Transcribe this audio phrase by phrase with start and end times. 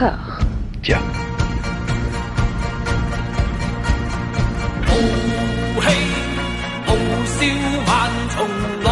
[0.00, 0.06] 他
[0.82, 0.98] 讲。
[5.76, 5.84] 嘿
[6.86, 6.90] 哦
[7.26, 7.38] 心
[7.86, 7.88] 满
[8.30, 8.34] 成
[8.82, 8.86] 功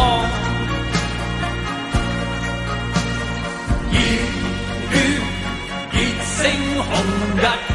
[3.89, 3.93] 一
[4.93, 4.95] 雨
[5.93, 6.37] 一心
[6.83, 6.91] 洪
[7.41, 7.68] 亮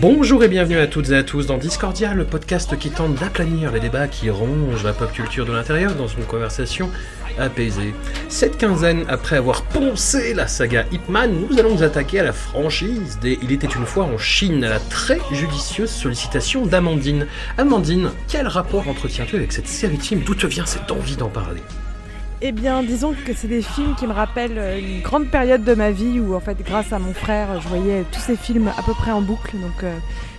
[0.00, 3.72] Bonjour et bienvenue à toutes et à tous dans Discordia, le podcast qui tente d'aplanir
[3.72, 6.88] les débats qui rongent la pop culture de l'intérieur dans une conversation
[7.36, 7.92] apaisée.
[8.28, 13.18] Cette quinzaine, après avoir poncé la saga Hitman, nous allons nous attaquer à la franchise
[13.20, 17.26] des Il était une fois en Chine, à la très judicieuse sollicitation d'Amandine.
[17.56, 20.22] Amandine, quel rapport entretiens-tu avec cette série films?
[20.24, 21.62] D'où te vient cette envie d'en parler?
[22.40, 25.90] Eh bien, disons que c'est des films qui me rappellent une grande période de ma
[25.90, 28.94] vie où, en fait, grâce à mon frère, je voyais tous ces films à peu
[28.94, 29.56] près en boucle.
[29.56, 29.92] Donc, euh,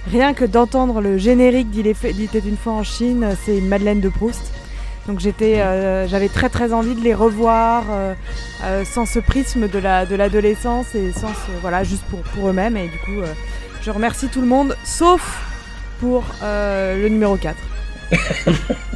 [0.09, 4.07] rien que d'entendre le générique d'Il était une fois en Chine, c'est une Madeleine de
[4.07, 4.53] Proust.
[5.07, 10.05] Donc, euh, j'avais très très envie de les revoir euh, sans ce prisme de, la,
[10.05, 12.77] de l'adolescence et sans voilà, juste pour, pour eux-mêmes.
[12.77, 13.27] Et du coup,
[13.81, 15.41] je remercie tout le monde, sauf
[15.99, 17.57] pour le numéro 4.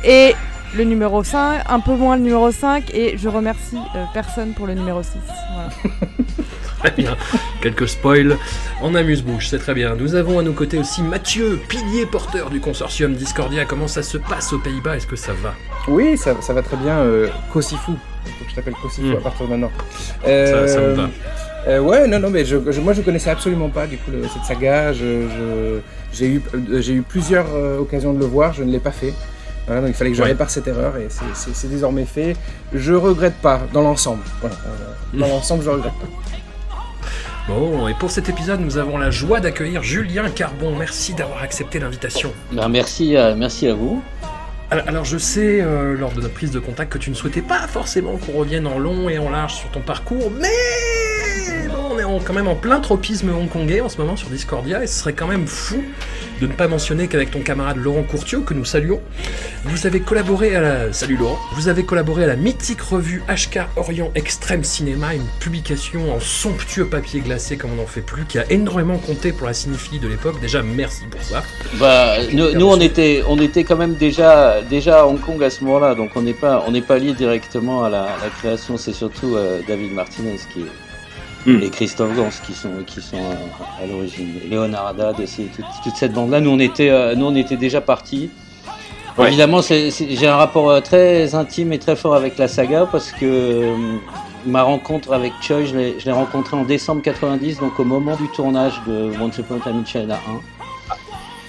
[0.06, 0.36] et
[0.76, 4.68] le numéro 5, un peu moins le numéro 5, et je remercie euh, personne pour
[4.68, 5.10] le numéro 6.
[6.80, 7.16] très bien,
[7.62, 8.38] quelques spoils
[8.82, 9.96] en amuse-bouche, c'est très bien.
[9.96, 13.66] Nous avons à nos côtés aussi Mathieu, pilier porteur du consortium Discordia.
[13.66, 14.98] Comment ça se passe aux Pays-Bas?
[14.98, 15.54] Est-ce que ça va?
[15.88, 16.98] Oui, ça, va très bien.
[16.98, 19.18] Euh, Kosifu, faut que je t'appelle Kosifu hmm.
[19.18, 19.72] à partir de maintenant.
[20.24, 21.10] ça, me va.
[21.68, 24.92] Euh, ouais, non, non, mais je, moi je connaissais absolument pas du coup cette saga.
[24.92, 26.42] j'ai eu,
[26.80, 27.46] j'ai eu plusieurs
[27.80, 29.14] occasions de le voir, je ne l'ai pas fait
[29.68, 32.36] donc il fallait que je répare cette erreur et c'est désormais fait.
[32.74, 34.24] Je regrette pas dans l'ensemble.
[34.42, 36.08] Voilà, euh, dans l'ensemble, je regrette pas.
[37.48, 40.76] Bon, et pour cet épisode, nous avons la joie d'accueillir Julien Carbon.
[40.78, 42.32] Merci d'avoir accepté l'invitation.
[42.54, 44.02] Ben, merci, euh, merci à vous.
[44.72, 47.68] Alors, je sais, euh, lors de notre prise de contact, que tu ne souhaitais pas
[47.68, 50.48] forcément qu'on revienne en long et en large sur ton parcours, mais
[52.20, 55.14] est quand même en plein tropisme hongkongais en ce moment sur Discordia, et ce serait
[55.14, 55.84] quand même fou
[56.42, 59.02] de ne pas mentionner qu'avec ton camarade Laurent Courtiot, que nous saluons,
[59.66, 60.94] vous avez collaboré à la...
[60.94, 66.14] Salut Laurent Vous avez collaboré à la mythique revue HK Orient Extrême Cinéma, une publication
[66.14, 69.54] en somptueux papier glacé comme on n'en fait plus, qui a énormément compté pour la
[69.54, 70.40] cinéphilie de l'époque.
[70.42, 71.44] Déjà, merci pour ça.
[71.80, 75.64] Bah, nous, on était, on était quand même déjà, déjà à Hong Kong à ce
[75.64, 78.08] moment-là, donc on n'est pas, pas lié directement à la,
[78.40, 78.78] création.
[78.78, 80.66] C'est surtout euh, David Martinez qui
[81.46, 81.60] Hmm.
[81.62, 84.34] et Christophe Gans qui sont, qui sont à, l'origine.
[84.50, 85.48] Léonard Haddad aussi,
[85.84, 86.40] toute, cette bande-là.
[86.40, 88.30] Nous, on était, euh, nous, on était déjà partis.
[89.20, 93.26] Évidemment, j'ai un rapport euh, très intime et très fort avec la saga parce que
[93.26, 93.76] euh,
[94.46, 98.82] ma rencontre avec Choi, je l'ai rencontré en décembre 90, donc au moment du tournage
[98.88, 100.53] de Once Upon a Time in China 1.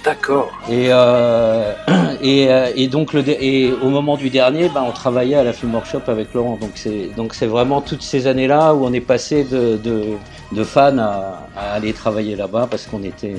[0.05, 0.51] D'accord.
[0.69, 1.73] Et, euh,
[2.21, 5.51] et, euh, et, donc le et au moment du dernier, ben, on travaillait à la
[5.51, 6.57] Film Workshop avec Laurent.
[6.61, 10.03] Donc c'est donc c'est vraiment toutes ces années-là où on est passé de, de,
[10.51, 13.35] de fans à, à, aller travailler là-bas parce qu'on était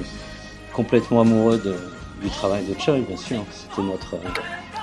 [0.73, 1.77] complètement amoureux de,
[2.21, 3.45] du travail de Choi, bien sûr.
[3.51, 4.17] C'était notre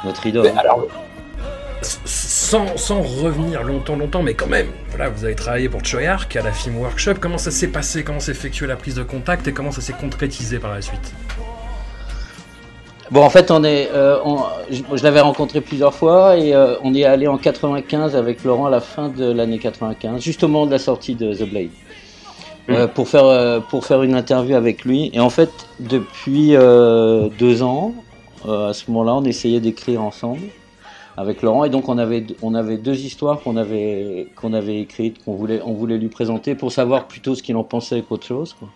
[0.05, 0.51] notre idole.
[0.57, 0.88] alors,
[1.81, 6.33] sans, sans, revenir longtemps, longtemps, mais quand même, voilà, vous avez travaillé pour Choi Ark
[6.35, 7.16] à la Film Workshop.
[7.19, 8.03] Comment ça s'est passé?
[8.05, 11.13] Comment s'est effectuée la prise de contact et comment ça s'est concrétisé par la suite?
[13.13, 14.18] Bon, en fait, on est, euh,
[14.72, 18.72] je, l'avais rencontré plusieurs fois et euh, on est allé en 95 avec Laurent à
[18.72, 21.69] la fin de l'année 95, juste au moment de la sortie de The Blade,
[22.72, 25.12] euh, pour faire pour faire une interview avec lui.
[25.13, 26.56] Et en fait, depuis
[27.38, 27.94] deux ans,
[28.50, 30.47] à ce moment-là, on essayait d'écrire ensemble
[31.16, 35.23] avec Laurent et donc on avait on avait deux histoires qu'on avait qu'on avait écrites
[35.23, 38.56] qu'on voulait on voulait lui présenter pour savoir plutôt ce qu'il en pensait qu'autre chose.
[38.57, 38.69] Quoi.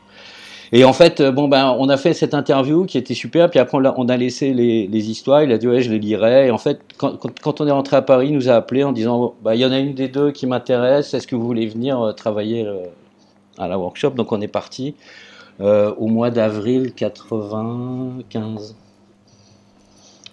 [0.72, 3.50] Et en fait, euh, bon ben, on a fait cette interview qui était super.
[3.50, 5.44] Puis après, on a, laissé les, histoires.
[5.44, 6.48] Il a dit ouais, je les lirai.
[6.48, 9.36] Et en fait, quand, on est rentré à Paris, il nous a appelé en disant
[9.42, 11.14] bah, il y en a une des deux qui m'intéresse.
[11.14, 12.86] Est-ce que vous voulez venir euh, travailler euh,
[13.58, 14.12] à la workshop?
[14.12, 14.96] Donc on est parti
[15.60, 18.76] au mois d'avril 95.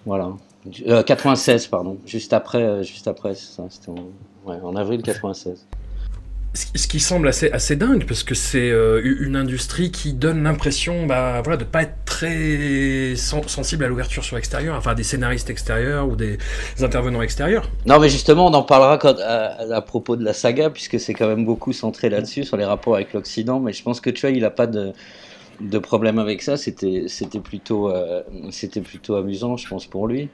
[0.05, 0.33] Voilà.
[0.87, 1.97] Euh, 96 pardon.
[2.07, 3.35] Juste après, juste après.
[3.35, 5.67] C'était en, en avril 96
[6.55, 11.41] ce qui semble assez, dingue, parce que c'est euh, une industrie qui donne l'impression bah,
[11.43, 16.09] voilà, de ne pas être très sensible à l'ouverture sur l'extérieur, enfin des scénaristes extérieurs
[16.09, 16.39] ou des
[16.81, 17.69] intervenants extérieurs.
[17.87, 21.45] Non, mais justement, on en parlera à, propos de la saga, puisque c'est quand même
[21.45, 24.43] beaucoup centré là-dessus, sur les rapports avec l'Occident, mais je pense que tu vois, il
[24.43, 24.93] n'a pas de,
[25.61, 27.07] de problème avec ça, c'était
[27.43, 28.23] plutôt, euh,
[28.85, 30.29] plutôt amusant, je pense, pour lui.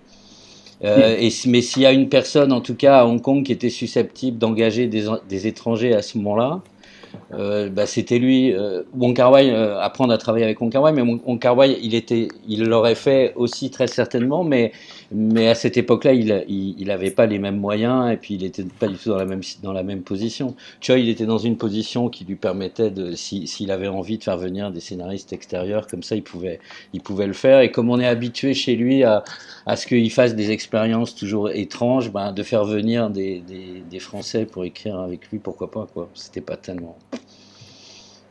[0.84, 3.52] Euh, et, mais s'il y a une personne, en tout cas à Hong Kong, qui
[3.52, 6.62] était susceptible d'engager des, des, étrangers à ce moment-là,
[7.32, 8.52] euh, bah, c'était lui.
[8.52, 11.94] Euh, Wong Kar Wai, euh, apprendre à travailler avec Wong Kar mais Wong Kar il
[11.94, 14.72] était, il l'aurait fait aussi très certainement, mais
[15.12, 18.86] mais à cette époque-là, il n'avait pas les mêmes moyens et puis il n'était pas
[18.86, 20.54] du tout dans la même, dans la même position.
[20.80, 24.38] Choi, il était dans une position qui lui permettait, de, s'il avait envie de faire
[24.38, 26.60] venir des scénaristes extérieurs, comme ça, il pouvait,
[26.92, 27.60] il pouvait le faire.
[27.60, 29.24] Et comme on est habitué chez lui à,
[29.66, 33.42] à ce qu'il fasse des expériences toujours étranges, ben, de faire venir des,
[33.90, 36.08] des, Français pour écrire avec lui, pourquoi pas, quoi.
[36.14, 36.96] C'était pas tellement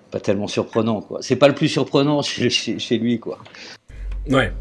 [0.10, 1.20] pas tellement surprenant quoi.
[1.22, 3.38] C'est pas le plus surprenant chez, chez, chez lui quoi.
[4.28, 4.52] Ouais.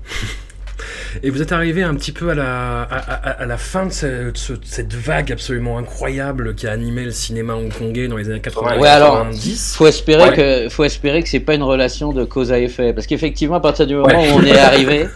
[1.23, 5.33] Et vous êtes arrivé un petit peu à la, à, la fin de cette, vague
[5.33, 9.27] absolument incroyable qui a animé le cinéma hongkongais dans les années 80 ouais, alors,
[9.75, 13.07] faut espérer que faut espérer que c'est pas une relation de cause à effet, parce
[13.07, 15.07] qu'effectivement à partir du moment où on est arrivé,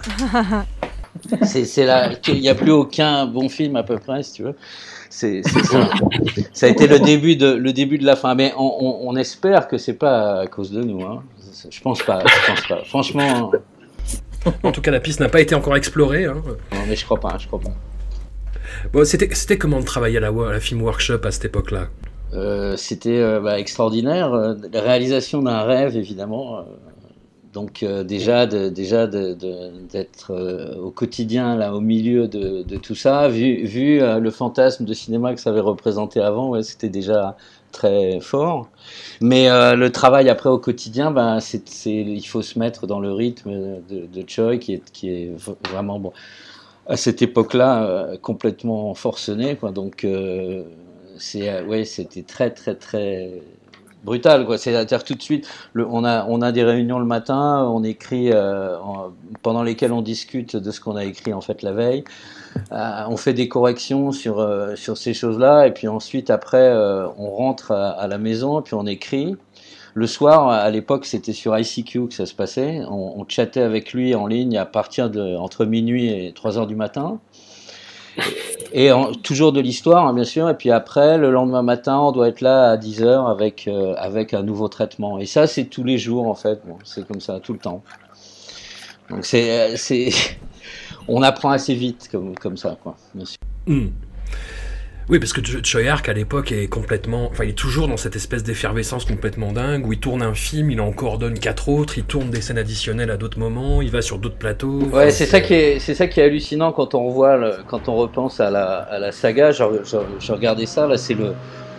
[1.43, 4.55] c'est là qu'il n'y a plus aucun bon film à peu près, si tu veux.
[5.11, 5.91] C'est ça.
[6.55, 9.69] ça a été le début de le début de la fin, mais on, on, espère
[9.69, 11.05] que c'est pas à cause de nous.
[11.05, 11.23] Hein.
[11.69, 12.21] Je pense pas.
[12.21, 12.85] Je pense pas.
[12.87, 13.53] Franchement.
[14.63, 16.25] En tout cas, la piste n'a pas été encore explorée.
[16.25, 16.43] Hein.
[16.73, 17.73] Non, mais je crois pas, je crois pas.
[18.93, 21.89] Bon, c'était comment de travailler à la, à la film workshop à cette époque-là?
[22.35, 24.33] Euh, C'était euh, bah, extraordinaire.
[24.33, 26.65] Euh, la réalisation d'un rêve, évidemment.
[27.53, 30.33] Donc déjà, de, déjà d'être
[30.81, 35.41] au quotidien là, au milieu de, tout ça, vu, vu le fantasme de cinéma que
[35.41, 37.37] ça avait représenté avant, ouais, c'était déjà
[37.73, 38.69] très fort.
[39.21, 43.13] Mais euh, le travail après au quotidien, ben, c'est, il faut se mettre dans le
[43.13, 45.33] rythme de, Choi qui est, qui est
[45.71, 46.13] vraiment bon,
[46.87, 49.57] à cette époque-là euh, complètement forcené.
[49.57, 49.73] Quoi.
[49.73, 50.63] Donc euh,
[51.19, 53.43] c'est, ouais, c'était très très très
[54.05, 57.05] brutal quoi c'est à dire tout de suite on a on a des réunions le
[57.05, 58.33] matin on écrit
[59.43, 63.17] pendant lesquelles on discute de ce qu'on a écrit en fait la veille euh, on
[63.17, 67.73] fait des corrections sur, euh, sur ces choses-là, et puis ensuite, après, euh, on rentre
[67.73, 69.37] à, la maison, puis on écrit.
[69.95, 72.81] Le soir, à l'époque, c'était sur ICQ que ça se passait.
[72.89, 76.77] On, chattait avec lui en ligne à partir de entre minuit et 3 heures du
[76.77, 77.21] matin.
[78.73, 78.91] Et
[79.23, 80.49] toujours de l'histoire, hein, bien sûr.
[80.49, 84.33] Et puis après, le lendemain matin, on doit être là à 10 heures avec, avec
[84.33, 85.19] un nouveau traitement.
[85.19, 86.63] Et ça, c'est tous les jours, en fait.
[86.85, 87.83] C'est comme ça, tout le temps.
[89.11, 89.77] Donc c'est
[91.09, 92.97] on apprend assez vite comme, comme ça, quoi,
[93.67, 93.89] hmm.
[95.09, 98.45] Oui, parce que Choyark à l'époque est complètement, enfin, il est toujours dans cette espèce
[98.45, 102.31] d'effervescence complètement dingue où il tourne un film, il en coordonne quatre autres, il tourne
[102.31, 104.81] des scènes additionnelles à d'autres moments, il va sur d'autres plateaux.
[104.93, 107.97] Ouais, c'est ça qui est, c'est ça qui est hallucinant quand on voit, quand on
[107.97, 109.51] repense à la, à la saga.
[109.51, 111.35] Je, regardais ça là, c'est le,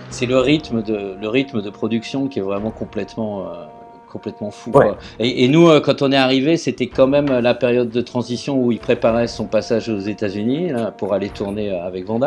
[0.10, 3.48] c'est le rythme de, le rythme de production qui est vraiment complètement.
[3.48, 3.66] Euh,
[4.14, 4.72] complètement fou.
[5.20, 8.72] Et, nous, euh, quand on est arrivé, c'était quand même la période de transition où
[8.72, 12.20] il préparait son passage aux États-Unis pour aller tourner euh, avec Van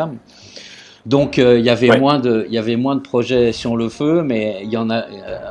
[1.05, 3.87] Donc euh, il y avait moins de il y avait moins de projets sur le
[3.87, 5.05] feu, mais il y en a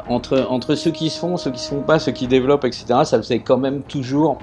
[0.09, 2.85] entre entre ceux qui se font, ceux qui se font pas, ceux qui développent, etc.
[3.05, 4.39] Ça faisait quand même toujours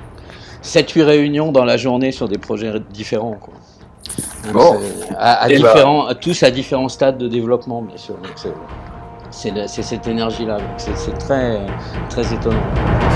[0.63, 3.37] 7-8 réunions dans la journée sur des projets différents.
[3.39, 3.53] Quoi.
[4.51, 4.79] bon.
[5.15, 5.55] à, bah.
[5.55, 8.15] différents, tous à différents stades de développement, bien sûr.
[8.15, 8.53] Donc,
[9.33, 10.57] c'est cette énergie-là.
[10.77, 11.65] C'est très,
[12.09, 13.12] très étonnant.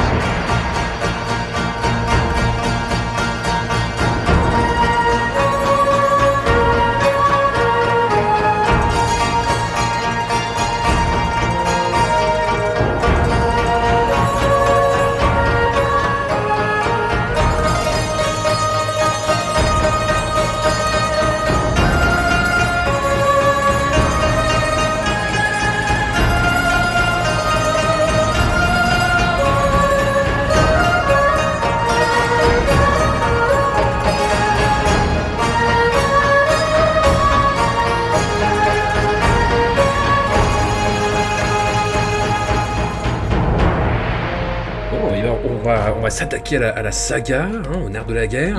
[46.17, 48.57] S'attaquer à, la, saga, hein, au nerf de la guerre.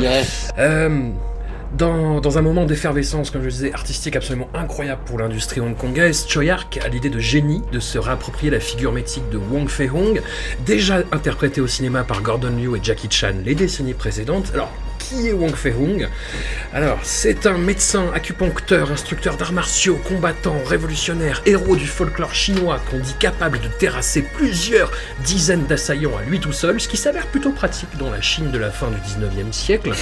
[0.59, 1.11] Euh,
[1.77, 6.89] dans, un moment d'effervescence, comme je disais, artistique absolument incroyable pour l'industrie hongkongaise, Choyark a
[6.89, 10.23] l'idée de génie de se réapproprier la figure mythique de Wong Fei-hong,
[10.65, 14.53] déjà interprétée au cinéma par Gordon Liu et Jackie Chan les décennies précédentes.
[14.55, 14.71] Alors,
[15.09, 16.07] qui est Wang Fei-hung
[16.75, 22.99] Alors, c'est un médecin, acupuncteur, instructeur d'arts martiaux, combattant, révolutionnaire, héros du folklore chinois qu'on
[22.99, 24.91] dit capable de terrasser plusieurs
[25.25, 28.59] dizaines d'assaillants à lui tout seul, ce qui s'avère plutôt pratique dans la Chine de
[28.59, 29.93] la fin du 19e siècle.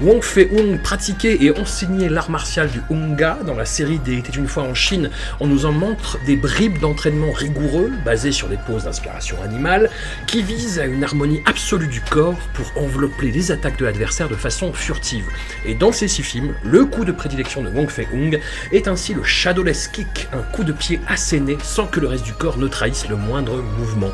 [0.00, 4.48] Wang Fei-hung pratiquait et enseignait l'art martial du Hunga dans la série des Était une
[4.48, 5.10] fois en Chine.
[5.38, 9.90] On nous en montre des bribes d'entraînement rigoureux, basés sur des poses d'inspiration animale,
[10.26, 14.34] qui visent à une harmonie absolue du corps pour envelopper les attaques de l'adversaire de
[14.34, 15.26] façon furtive.
[15.64, 18.40] Et dans ces six films, le coup de prédilection de Wong Fei-hung
[18.72, 22.32] est ainsi le shadowless kick, un coup de pied asséné sans que le reste du
[22.32, 24.10] corps ne trahisse le moindre mouvement.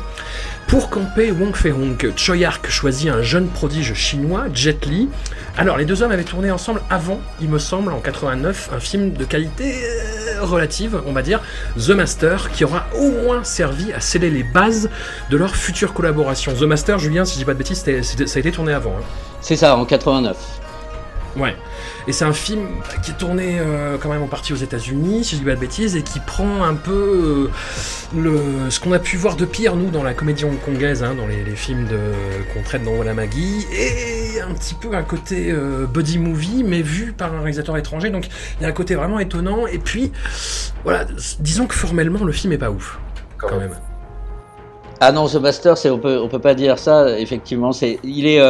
[0.67, 5.09] Pour camper Wong Fei-hung, Choi Ark choisit un jeune prodige chinois, Jet Li.
[5.57, 9.13] Alors, les deux hommes avaient tourné ensemble avant, il me semble, en 89, un film
[9.13, 11.41] de qualité euh, relative, on va dire,
[11.77, 14.89] The Master, qui aura au moins servi à sceller les bases
[15.29, 16.53] de leur future collaboration.
[16.53, 18.97] The Master, Julien, si je dis pas de bêtises, ça a été tourné avant.
[18.99, 19.03] Hein.
[19.41, 20.37] C'est ça, en 89.
[21.35, 21.55] Ouais.
[22.07, 22.67] Et c'est un film
[23.01, 25.59] qui est tourné euh, quand même en partie aux États-Unis, si je dis pas de
[25.59, 27.49] bêtises, et qui prend un peu
[28.15, 31.15] euh, le, ce qu'on a pu voir de pire, nous, dans la comédie hongkongaise, hein,
[31.15, 31.97] dans les, films de,
[32.53, 36.81] qu'on traite dans Voilà Maggie, et un petit peu un côté euh, buddy movie, mais
[36.81, 38.09] vu par un réalisateur étranger.
[38.09, 38.27] Donc
[38.59, 39.65] il y a un côté vraiment étonnant.
[39.67, 40.11] Et puis,
[40.83, 41.05] voilà,
[41.39, 42.99] disons que formellement, le film est pas ouf,
[43.37, 43.75] quand, même.
[44.99, 47.71] Ah non, The Master, on peut, on peut pas dire ça, effectivement.
[47.71, 48.41] C'est, il est.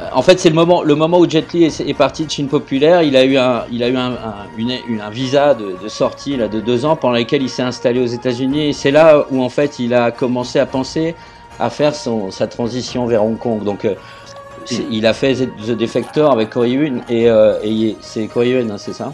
[0.00, 2.48] Euh, en fait, c'est le moment, le moment où Jet Li est, parti de Chine
[2.48, 3.02] populaire.
[3.02, 6.84] Il a eu un, il a eu un, un visa de, sortie là, de deux
[6.84, 8.68] ans pendant lequel il s'est installé aux États-Unis.
[8.68, 11.14] Et c'est là où en fait il a commencé à penser
[11.58, 13.64] à faire son, sa transition vers Hong Kong.
[13.64, 13.94] Donc euh,
[14.90, 18.78] il a fait The Defector avec Corey Yuen et, euh, et c'est Corey Yuen, hein,
[18.78, 19.12] c'est ça?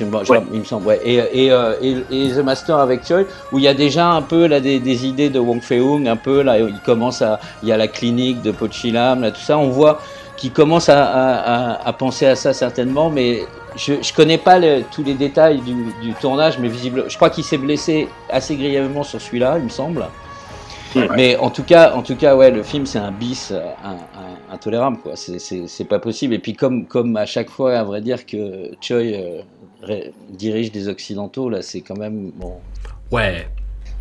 [0.00, 1.00] Il me semble, ouais.
[1.04, 1.52] Et, et,
[2.10, 3.22] et, The Master avec Choi,
[3.52, 6.16] où il y a déjà un peu là, des, des idées de Wong Fei-hung, un
[6.16, 9.56] peu là, il commence à, il y a la clinique de Pochilam, là, tout ça,
[9.56, 10.00] on voit
[10.36, 13.42] qui commence à, penser à ça certainement, mais
[13.76, 14.58] je ne connais pas
[14.90, 19.20] tous les détails du, tournage, mais visible, je crois qu'il s'est blessé assez grièvement sur
[19.20, 20.04] celui-là, il me semble.
[21.16, 23.52] Mais en tout cas, en tout cas, ouais, le film c'est un bis
[24.50, 25.14] intolérable, quoi.
[25.16, 26.34] C'est pas possible.
[26.34, 29.42] Et puis comme comme à chaque fois, à vrai dire que Choi euh,
[30.30, 32.54] dirige des occidentaux, là, c'est quand même bon.
[33.10, 33.46] Ouais,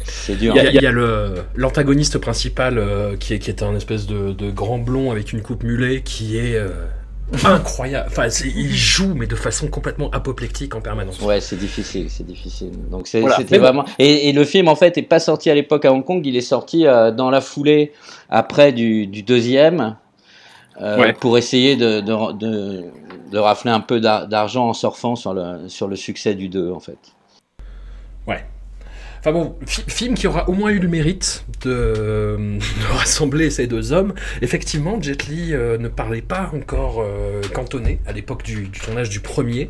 [0.05, 0.55] c'est dur.
[0.55, 4.79] Il y a, le l'antagoniste principal euh, qui, est, qui est un espèce de, grand
[4.79, 6.69] blond avec une coupe mulet qui est euh,
[7.45, 8.07] incroyable.
[8.10, 11.19] Enfin, il joue mais de façon complètement apoplectique en permanence.
[11.22, 12.72] Ouais, c'est difficile, c'est difficile.
[12.89, 13.86] Donc c'était vraiment.
[14.00, 16.25] Et, le film en fait est pas sorti à l'époque à Hong Kong.
[16.25, 17.93] Il est sorti euh, dans la foulée
[18.29, 19.95] après du, deuxième.
[21.19, 22.83] pour essayer de, de,
[23.31, 26.79] de, rafler un peu d'argent en surfant sur le, sur le succès du 2 en
[26.79, 26.98] fait.
[28.27, 28.43] Ouais.
[29.24, 32.60] Enfin bon, film qui aura au moins eu le mérite de,
[32.92, 34.13] rassembler ces deux hommes.
[34.42, 39.22] Effectivement, Jet Li euh, ne parlait pas encore euh, cantonné à l'époque du, tournage du
[39.22, 39.70] premier.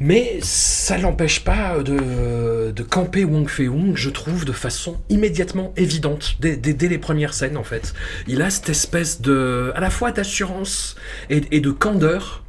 [0.00, 6.56] Mais ça l'empêche pas de, camper Wong Fei-hung, je trouve, de façon immédiatement évidente, dès,
[6.56, 7.92] dès, les premières scènes en fait.
[8.28, 10.96] Il a cette espèce de, à la fois d'assurance
[11.28, 12.44] et de candeur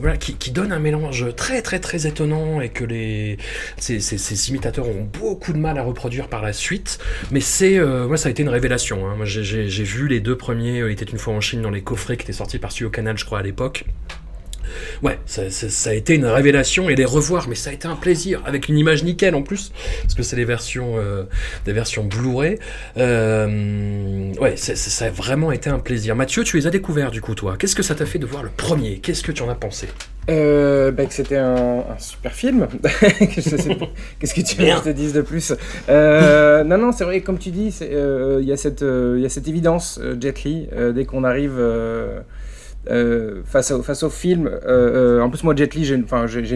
[0.00, 3.36] voilà, qui, donne un mélange très très très étonnant et que les
[3.78, 6.98] ces, imitateurs ont beaucoup de mal à reproduire par la suite.
[7.30, 9.08] Mais c'est euh, moi ça a été une révélation.
[9.08, 9.16] Hein.
[9.16, 11.82] Moi j'ai vu les deux premiers, euh, il était une fois en Chine dans les
[11.82, 13.84] coffrets qui étaient sortis par Studio Canal, je crois à l'époque.
[15.02, 18.42] Ouais, ça, a été une révélation et les revoir, mais ça a été un plaisir
[18.46, 19.72] avec une image nickel en plus,
[20.02, 21.24] parce que c'est des versions, euh,
[21.64, 22.58] des versions Blu-ray.
[22.96, 26.16] Euh, ouais, ça a vraiment été un plaisir.
[26.16, 27.56] Mathieu, tu les as découverts du coup, toi.
[27.58, 28.98] Qu'est-ce que ça t'a fait de voir le premier?
[28.98, 29.88] Qu'est-ce que tu en as pensé?
[30.30, 32.68] Euh, bah, que c'était un, super film.
[33.18, 35.54] Qu'est-ce que tu veux que je te dise de plus?
[35.88, 39.48] Euh, Non, non, c'est vrai, comme tu dis, il y, a cette, y a cette
[39.48, 41.58] évidence, Jet Li, dès qu'on arrive
[42.90, 44.46] euh, face, au, face au film.
[44.46, 45.94] Euh, euh, en plus, moi, Jet Li, j'ai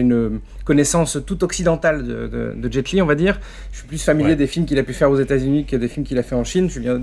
[0.01, 3.39] une connaissance toute occidentale de, de, Jet Li, on va dire.
[3.71, 6.05] Je suis plus familier des films qu'il a pu faire aux États-Unis que des films
[6.05, 6.67] qu'il a fait en Chine.
[6.67, 7.01] Je suis bien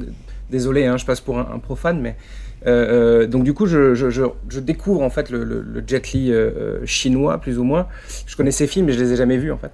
[0.50, 2.16] désolé, hein, je passe pour un, profane, mais
[3.28, 6.32] donc du coup, je, je, je, découvre en fait le, le, Jet Li
[6.84, 7.86] chinois, plus ou moins.
[8.26, 9.70] Je connais ses films, mais je les ai jamais vus en fait.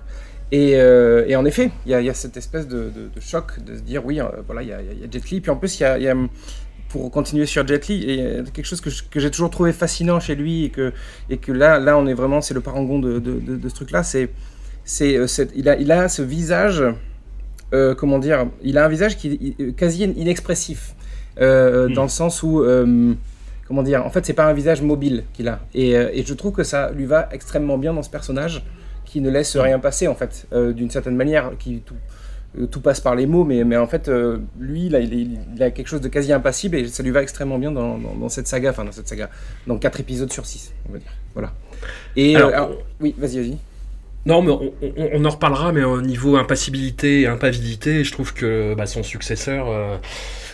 [0.52, 3.80] Et, et en effet, il y, y, a cette espèce de, de, choc de se
[3.80, 5.40] dire oui, voilà, il y, y, a Jet Li.
[5.40, 6.14] Puis en plus, il y a,
[6.96, 10.64] pour continuer sur Jet Li, et quelque chose que, j'ai toujours trouvé fascinant chez lui,
[10.64, 10.92] et que,
[11.30, 14.30] et que là, là, on est vraiment, c'est le parangon de, de, ce truc-là, c'est,
[14.84, 16.82] c'est, euh, il, a, il a ce visage,
[17.74, 20.94] euh, comment dire, il a un visage qui est quasi inexpressif,
[21.40, 22.64] euh, dans le sens où,
[23.68, 26.52] comment dire, en fait, c'est pas un visage mobile qu'il a, et, et, je trouve
[26.52, 28.64] que ça lui va extrêmement bien dans ce personnage,
[29.04, 29.60] qui ne laisse hmm.
[29.60, 32.15] rien passer, en fait, d'une certaine manière, qui tout, euh,
[32.70, 35.70] tout passe par les mots, mais, mais en fait, euh, lui, il a, il, a,
[35.70, 38.70] quelque chose de quasi impassible et ça lui va extrêmement bien dans, dans, cette saga,
[38.70, 39.30] enfin dans cette saga,
[39.66, 41.12] dans 4 épisodes sur 6, on va dire.
[41.34, 41.52] Voilà.
[42.16, 42.66] Et euh,
[43.00, 43.58] oui, vas-y, vas-y.
[44.25, 44.52] Non, mais
[45.12, 49.68] on, en reparlera, mais au niveau impassibilité et impavidité, je trouve que bah, son successeur.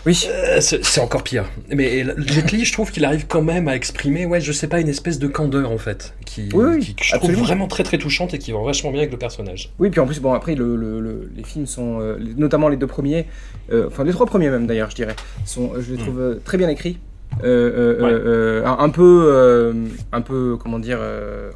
[0.05, 0.29] Oui.
[0.29, 1.45] Euh, c'est encore pire.
[1.71, 4.81] Mais Jet Li, je trouve qu'il arrive quand même à exprimer, ouais, je sais pas,
[4.81, 8.39] une espèce de candeur en fait, qui, oui, je trouve vraiment très très touchante et
[8.39, 9.71] qui va vachement bien avec le personnage.
[9.79, 13.27] Oui, puis en plus, bon, après, le, les films sont, euh, notamment les deux premiers,
[13.73, 16.03] euh, enfin les trois premiers même d'ailleurs, je dirais, sont, je les mm.
[16.03, 16.99] trouve très bien écrits.
[17.43, 19.75] un peu,
[20.13, 20.99] un peu, comment dire,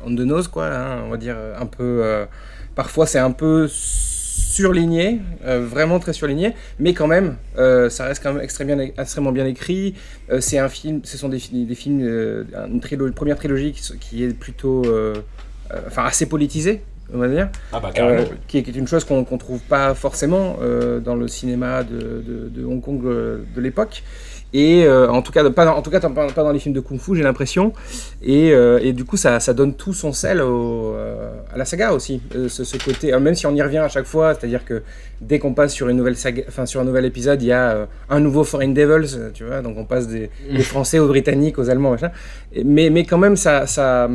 [0.04, 2.26] on the nose, quoi, hein, on va dire, un peu,
[2.76, 3.66] parfois c'est un peu
[4.56, 9.46] surligné, vraiment très surligné, mais quand même, ça reste quand même extrêmement bien, extrêmement bien
[9.46, 9.94] écrit.
[10.40, 14.84] c'est un film, ce sont des, des films, une, première trilogie qui, est plutôt,
[15.86, 16.82] enfin assez politisée,
[17.12, 20.56] on va dire, ah bah, euh, qui, est, une chose qu'on ne trouve pas forcément
[20.60, 24.02] euh, dans le cinéma de, Hong Kong euh, de l'époque.
[24.52, 27.14] Et en tout cas, pas dans, en tout cas, pas, dans les films de kung-fu,
[27.14, 27.72] j'ai l'impression.
[28.22, 32.22] Et, et, du coup, ça, ça, donne tout son sel à la saga aussi.
[32.48, 34.82] Ce, côté, même si on y revient à chaque fois, c'est-à-dire que
[35.20, 37.86] dès qu'on passe sur une nouvelle saga, enfin sur un nouvel épisode, il y a
[38.08, 39.60] un nouveau Foreign Devils, tu vois.
[39.60, 42.10] Donc on passe des, des Français aux Britanniques, aux Allemands, machin.
[42.64, 44.08] Mais, mais quand même, ça, ça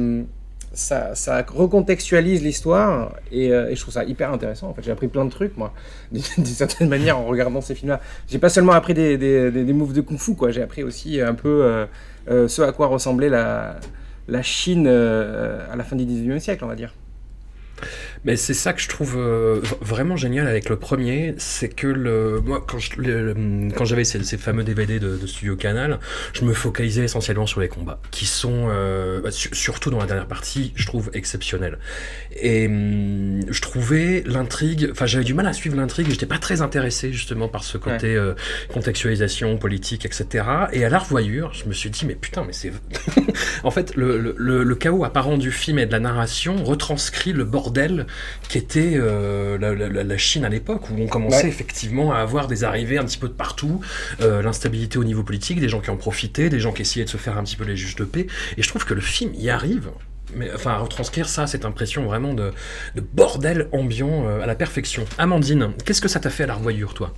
[0.74, 4.70] ça, recontextualise l'histoire euh, et, je trouve ça hyper intéressant.
[4.70, 5.74] En fait, j'ai appris plein de trucs, moi,
[6.12, 8.00] d'une certaine manière, en regardant ces films-là.
[8.30, 10.52] J'ai pas seulement appris des, des, des, moves de kung-fu, quoi.
[10.52, 11.86] J'ai appris aussi un peu euh,
[12.30, 13.80] euh, ce à quoi ressemblait la,
[14.28, 16.94] la Chine à la fin du 19e siècle, on va dire.
[18.24, 22.40] Mais c'est ça que je trouve euh, vraiment génial avec le premier, c'est que le,
[22.42, 22.78] moi, quand,
[23.76, 26.00] quand j'avais ces, ces, fameux DVD de, de, Studio Canal,
[26.34, 30.28] je me focalisais essentiellement sur les combats, qui sont, euh, bah, surtout dans la dernière
[30.28, 31.80] partie, je trouve exceptionnels.
[32.40, 36.62] Et hum, je trouvais l'intrigue, enfin j'avais du mal à suivre l'intrigue, j'étais pas très
[36.62, 38.36] intéressé justement par ce côté euh,
[38.72, 40.46] contextualisation politique, etc.
[40.74, 42.72] Et à la revoyure, je me suis dit, mais putain, mais c'est...
[43.64, 48.06] en fait, le, le chaos apparent du film et de la narration retranscrit le bordel
[48.50, 52.98] qui était euh, la, Chine à l'époque, où on commençait effectivement à avoir des arrivées
[52.98, 53.82] un petit peu de partout,
[54.22, 57.10] euh, l'instabilité au niveau politique, des gens qui en profitaient, des gens qui essayaient de
[57.10, 58.28] se faire un petit peu les juges de paix.
[58.58, 59.90] Et je trouve que le film y arrive.
[60.36, 62.54] Mais, enfin, à retranscrire ça, cette impression vraiment de,
[63.14, 65.06] bordel ambiant euh, à la perfection.
[65.18, 67.14] Amandine, qu'est-ce que ça t'a fait à la revoyure, toi?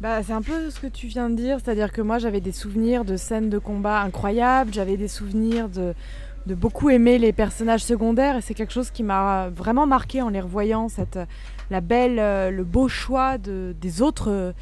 [0.00, 2.52] Bah, c'est un peu ce que tu viens de dire, c'est-à-dire que moi j'avais des
[2.52, 5.92] souvenirs de scènes de combat incroyables, j'avais des souvenirs de,
[6.46, 10.30] de beaucoup aimer les personnages secondaires et c'est quelque chose qui m'a vraiment marqué en
[10.30, 11.18] les revoyant cette
[11.70, 14.54] la belle euh, le beau choix de, des autres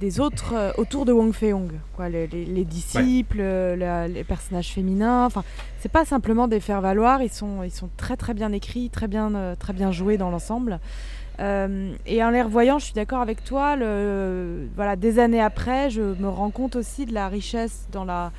[0.00, 2.08] des autres euh, autour de Wong Fei-hung quoi.
[2.08, 5.44] Les, les, disciples les personnages féminins enfin
[5.80, 9.06] c'est pas simplement des faire valoir ils sont ils sont très très bien écrits très
[9.06, 10.80] bien euh, très bien joués dans l'ensemble.
[11.40, 16.02] Et en les revoyant je suis d'accord avec toi le, voilà des années après je
[16.02, 18.32] me rends compte aussi de la richesse dans la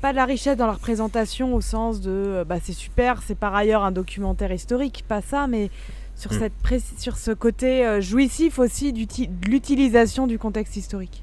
[0.00, 3.34] pas de la richesse dans la représentation au sens de euh, bah, c'est super, c'est
[3.34, 5.70] par ailleurs un documentaire historique, pas ça, mais
[6.16, 6.38] sur, mm.
[6.38, 9.06] cette sur ce côté euh, jouissif aussi de
[9.48, 11.22] l'utilisation du contexte historique.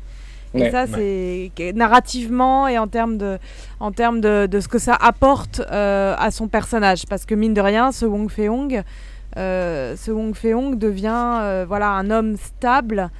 [0.53, 3.37] Et ça, c'est narrativement et en termes de,
[3.79, 7.05] en termes de, de ce que ça apporte euh, à son personnage.
[7.07, 8.81] Parce que mine de rien, ce Wong Fei-hung,
[9.35, 13.11] ce Wong Fei-hong devient voilà, un homme stable,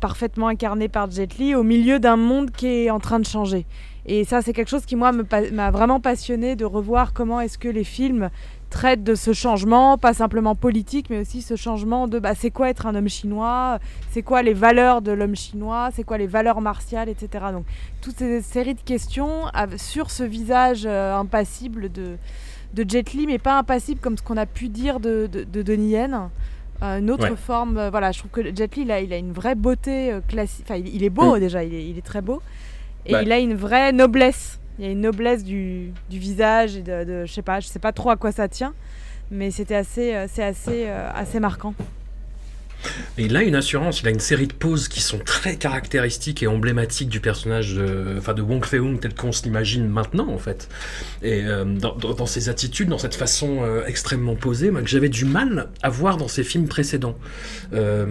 [0.00, 3.66] parfaitement incarné par Jet Li, au milieu d'un monde qui est en train de changer.
[4.06, 7.68] Et ça, c'est quelque chose qui, moi, m'a vraiment passionné de revoir comment est-ce que
[7.68, 8.30] les films
[8.74, 12.68] traitent de ce changement, pas simplement politique, mais aussi ce changement de bah, c'est quoi
[12.70, 13.78] être un homme chinois,
[14.10, 17.46] c'est quoi les valeurs de l'homme chinois, c'est quoi les valeurs martiales, etc.
[17.52, 17.64] Donc,
[18.02, 19.44] toutes ces séries de questions
[19.76, 22.16] sur ce visage euh, impassible de,
[22.74, 25.62] de Jet Li, mais pas impassible comme ce qu'on a pu dire de, de, de
[25.62, 26.28] Donnie Yen.
[26.82, 29.18] Euh, une autre forme, euh, voilà, je trouve que Jet Li, il a, il a
[29.18, 30.66] une vraie beauté classique.
[30.68, 31.40] Enfin, il, est beau mm.
[31.40, 32.42] déjà, il est, il est très beau.
[33.06, 33.22] Et bah.
[33.22, 34.58] il a une vraie noblesse.
[34.78, 37.68] Il y a une noblesse du, du visage et de, de, je sais pas, je
[37.68, 38.74] sais pas trop à quoi ça tient,
[39.30, 41.74] mais c'était assez, euh, c'est assez, euh, assez marquant.
[43.18, 46.42] Et il a une assurance, il a une série de poses qui sont très caractéristiques
[46.42, 50.38] et emblématiques du personnage de, enfin de Wong Fei-hung tel qu'on se l'imagine maintenant en
[50.38, 50.68] fait.
[51.22, 55.24] Et euh, dans, dans, ses attitudes, dans cette façon euh, extrêmement posée, que j'avais du
[55.24, 57.16] mal à voir dans ses films précédents.
[57.72, 58.06] Euh,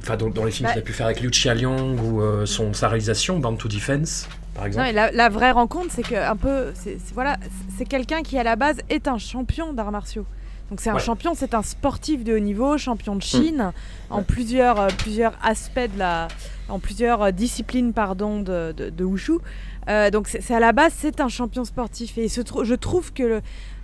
[0.00, 2.88] enfin dans, dans, les films qu'il a pu faire avec Liu Liang ou son, sa
[2.88, 4.28] réalisation, Bound to Defense.
[4.54, 4.86] Par exemple.
[4.86, 7.38] Non, la, la, vraie rencontre, c'est que un peu, c'est voilà,
[7.78, 10.26] c'est quelqu'un qui à la base est un champion d'arts martiaux.
[10.70, 13.72] Donc c'est un champion, c'est un sportif de haut niveau, champion de Chine,
[14.10, 14.12] mm.
[14.12, 16.28] en plusieurs, euh, plusieurs aspects de la,
[16.68, 19.38] en plusieurs euh, disciplines pardon de, de, wushu.
[19.88, 23.40] Euh, donc c'est à la base c'est un champion sportif et je trouve que le,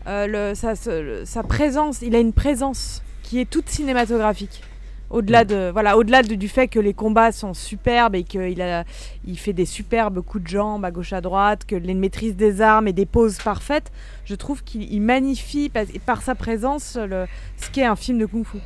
[0.07, 4.62] le, sa, sa, présence, il a une présence qui est toute cinématographique.
[5.11, 5.49] Au-delà mm.
[5.49, 8.85] de voilà, au-delà du fait que les combats sont superbes et qu'il a,
[9.27, 12.61] il fait des superbes coups de jambes à gauche à droite, que les maîtrises des
[12.61, 13.92] armes et des poses parfaites,
[14.25, 15.71] je trouve qu'il magnifie
[16.05, 18.59] par, sa présence le, ce qu'est un film de kung-fu.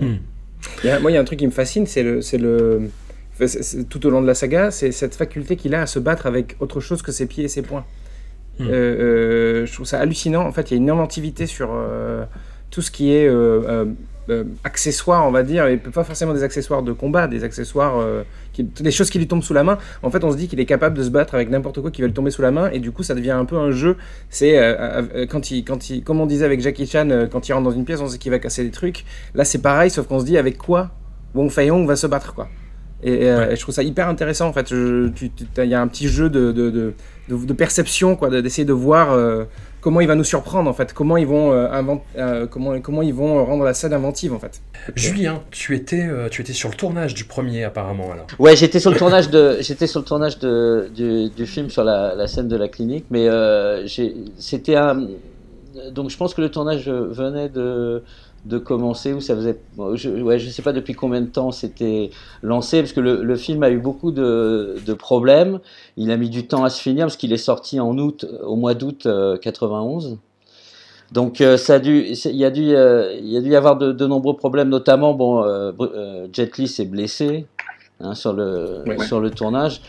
[0.00, 0.16] Mm.
[1.00, 2.90] moi, il y a un truc qui me fascine, c'est le, c'est le,
[3.88, 6.56] tout au long de la saga, c'est cette faculté qu'il a à se battre avec
[6.60, 7.84] autre chose que ses pieds et ses poings.
[8.58, 8.66] Mm.
[8.68, 10.46] Euh, euh, je trouve ça hallucinant.
[10.46, 12.24] En fait, il y a une inventivité sur euh,
[12.70, 13.28] tout ce qui est
[14.64, 18.04] accessoires, on va dire, et pas forcément des accessoires de combat, des accessoires,
[18.52, 19.78] qui, des choses qui lui tombent sous la main.
[20.02, 22.00] En fait, on se dit qu'il est capable de se battre avec n'importe quoi qui
[22.02, 23.96] va lui tomber sous la main, et du coup, ça devient un peu un jeu.
[24.30, 24.58] C'est
[25.30, 27.84] quand il, quand il, comme on disait avec Jackie Chan, quand il rentre dans une
[27.84, 29.04] pièce, on sait qu'il va casser des trucs.
[29.34, 30.90] Là, c'est pareil, sauf qu'on se dit avec quoi
[31.34, 32.48] Wong Fei Hong va se battre, quoi.
[33.02, 34.70] Et, je trouve ça hyper intéressant en fait.
[34.70, 36.94] Il y a un petit jeu de, de, de,
[37.28, 39.16] de perception, quoi, d'essayer de voir
[39.82, 41.68] comment il va nous surprendre en fait, comment ils vont euh,
[42.16, 44.62] euh, comment comment ils vont rendre la scène inventive en fait.
[44.94, 48.26] Julien, tu étais euh, tu étais sur le tournage du premier apparemment alors.
[48.38, 51.84] Ouais, j'étais sur le tournage de j'étais sur le tournage de, du, du film sur
[51.84, 53.28] la, la, scène de la clinique, mais
[54.38, 55.08] c'était un
[55.90, 58.02] donc je pense que le tournage venait de
[58.44, 59.58] de commencer ou ça faisait
[59.94, 62.10] je, ouais, je sais pas depuis combien de temps c'était
[62.42, 65.60] lancé parce que le, le, film a eu beaucoup de, de, problèmes.
[65.96, 68.56] Il a mis du temps à se finir parce qu'il est sorti en août au
[68.56, 69.06] mois d'août
[69.40, 70.16] 91 euh,
[71.12, 73.56] donc euh, ça a dû il y a dû euh, il y a dû y
[73.56, 75.44] avoir de, de nombreux problèmes notamment bon
[76.32, 77.46] Jet Li s'est blessé
[78.00, 79.82] hein, sur le sur le tournage.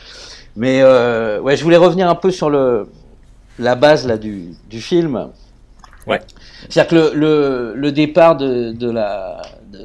[0.56, 2.86] Mais ouais je voulais revenir un peu sur le
[3.58, 5.30] la base là du, du film
[6.08, 6.20] Ouais.
[6.70, 9.42] C'est-à-dire que le, le, le, départ de, de la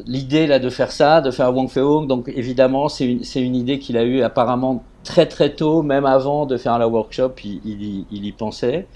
[0.06, 3.78] l'idée là de faire ça, de faire Wong Fei-hung, donc évidemment c'est une, une idée
[3.78, 8.04] qu'il a eue apparemment très très tôt, même avant de faire la workshop, il, il,
[8.10, 8.86] il y pensait.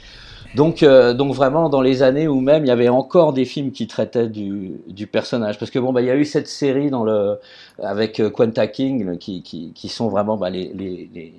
[0.54, 3.72] Donc, euh, donc vraiment dans les années où même il y avait encore des films
[3.72, 6.90] qui traitaient du, du personnage, parce que bon bah il y a eu cette série
[6.90, 7.38] dans le
[7.82, 11.32] avec euh, Quenta King qui, qui, qui sont vraiment bah, les, les, les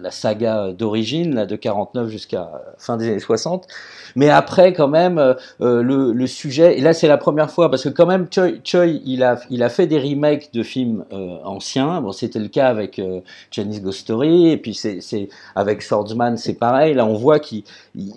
[0.00, 3.66] la, saga d'origine, là, de 49 jusqu'à fin des années 60.
[4.14, 7.88] Mais après, quand même, euh, le, sujet, et là c'est la première fois, parce que
[7.88, 12.00] quand même, Choi, Choi il, a, il a fait des remakes de films euh, anciens.
[12.00, 16.94] Bon, c'était le cas avec euh, Chinese Story, et puis c'est avec Swordsman, c'est pareil.
[16.94, 17.64] Là, on voit qu'il,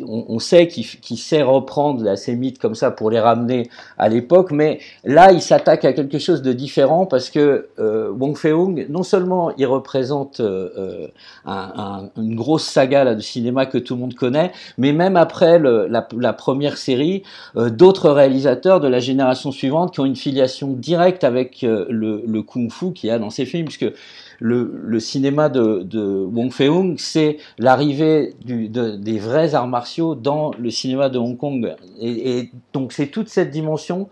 [0.07, 4.51] on, sait qu'il sait reprendre là, ces mythes comme ça pour les ramener à l'époque,
[4.51, 9.03] mais là, il s'attaque à quelque chose de différent parce que euh, Wong Fei-hung, non
[9.03, 11.07] seulement il représente euh, euh
[11.49, 15.59] un, un, une grosse saga de cinéma que tout le monde connaît, mais même après
[15.59, 17.23] la, première série,
[17.55, 22.41] euh, d'autres réalisateurs de la génération suivante qui ont une filiation directe avec euh, le,
[22.41, 23.91] kung-fu qu'il y a dans ces films, puisque
[24.39, 31.09] le, cinéma de, Wong Fei-hung, c'est l'arrivée de, des vrais arts martiaux dans le cinéma
[31.09, 31.75] de Hong Kong.
[31.99, 34.07] Et donc c'est toute cette dimension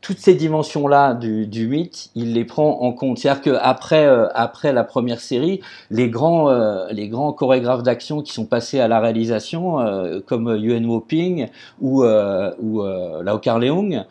[0.00, 3.18] toutes ces dimensions-là du, du, mythe, il les prend en compte.
[3.18, 5.60] C'est-à-dire qu'après euh, après la première série,
[5.90, 10.56] les grands, euh, les grands chorégraphes d'action qui sont passés à la réalisation, euh, comme
[10.56, 11.48] Yuen Wo-ping
[11.80, 14.04] ou, ou euh, Lau Kar-leung,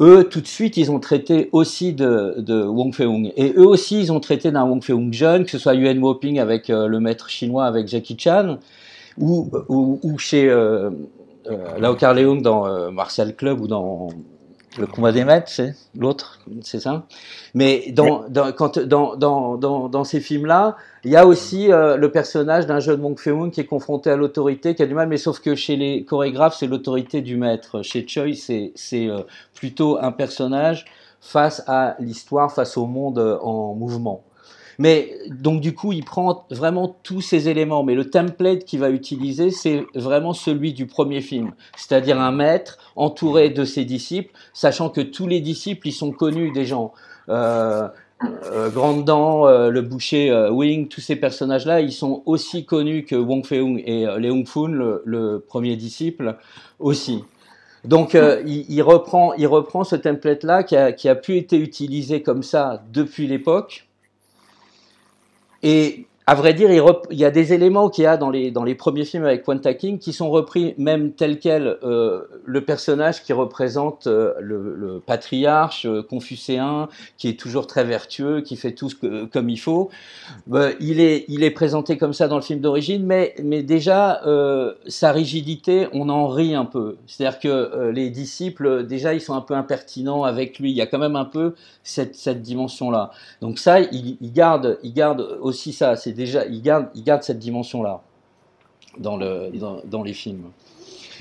[0.00, 3.32] eux, tout de suite, ils ont traité aussi de, Wong Fei-hung.
[3.36, 6.38] Et eux aussi, ils ont traité d'un Wong Fei-hung jeune, que ce soit Yuen Wo-ping
[6.38, 8.58] avec le maître chinois, avec Jackie Chan,
[9.18, 10.90] ou, ou, chez euh,
[11.80, 14.08] Lau Kar-leung dans Martial Club ou dans
[14.78, 17.06] le combat des maîtres, c'est l'autre, c'est ça.
[17.54, 22.10] Mais dans, dans, quand, dans, dans, dans, ces films-là, il y a aussi euh, le
[22.10, 25.16] personnage d'un jeune Wong Fei-hung qui est confronté à l'autorité, qui a du mal, mais
[25.16, 27.82] sauf que chez les chorégraphes, c'est l'autorité du maître.
[27.82, 29.20] Chez Choi, c'est euh,
[29.54, 30.84] plutôt un personnage
[31.20, 34.22] face à l'histoire, face au monde euh, en mouvement.
[34.78, 37.82] Mais donc du coup, il prend vraiment tous ces éléments.
[37.82, 42.78] Mais le template qu'il va utiliser, c'est vraiment celui du premier film, c'est-à-dire un maître
[42.96, 46.92] entouré de ses disciples, sachant que tous les disciples, ils sont connus des gens.
[47.28, 47.88] Euh,
[48.24, 53.16] euh, Grande Dent, euh, le boucher Wing, tous ces personnages-là, ils sont aussi connus que
[53.16, 56.36] Wong Fei-hung et Leung Fun, le, premier disciple,
[56.78, 57.24] aussi.
[57.84, 58.14] Donc
[58.46, 63.28] il, reprend, il reprend ce template-là qui qui a pu être utilisé comme ça depuis
[63.28, 63.86] l'époque
[65.66, 68.64] et à vrai dire, il, y a des éléments qu'il y a dans les, dans
[68.64, 71.78] les premiers films avec Quanta King qui sont repris même tel quel.
[71.84, 78.40] Euh, le personnage qui représente euh, le, patriarche euh, confucéen, qui est toujours très vertueux,
[78.40, 79.90] qui fait tout ce que, comme il faut,
[80.46, 84.22] bah, il, est, il est présenté comme ça dans le film d'origine, mais, mais déjà,
[84.26, 86.96] euh, sa rigidité, on en rit un peu.
[87.06, 90.70] C'est-à-dire que les disciples, déjà, ils sont un peu impertinents avec lui.
[90.70, 93.10] Il y a quand même un peu cette, cette dimension-là.
[93.40, 95.96] Donc ça, il, il, garde, il garde aussi ça.
[96.16, 98.00] Déjà, il garde, cette dimension-là
[98.98, 100.50] dans, le, dans, dans, les films.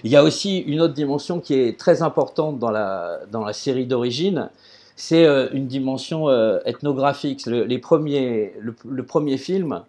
[0.04, 4.50] Il y a aussi une autre dimension qui est très importante dans la, série d'origine,
[4.96, 7.46] c'est euh, une dimension euh, ethnographique.
[7.46, 9.82] Le, les premiers, le, premier film,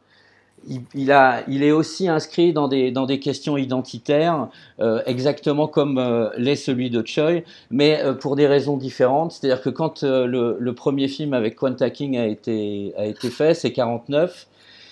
[0.69, 4.49] il, est aussi inscrit dans des, questions identitaires,
[4.81, 9.33] euh, exactement comme l'est celui de Choi, mais pour des raisons différentes.
[9.33, 13.55] C'est-à-dire que quand le, le, premier film avec Quanta King a été, a été fait,
[13.55, 14.49] c'est 49,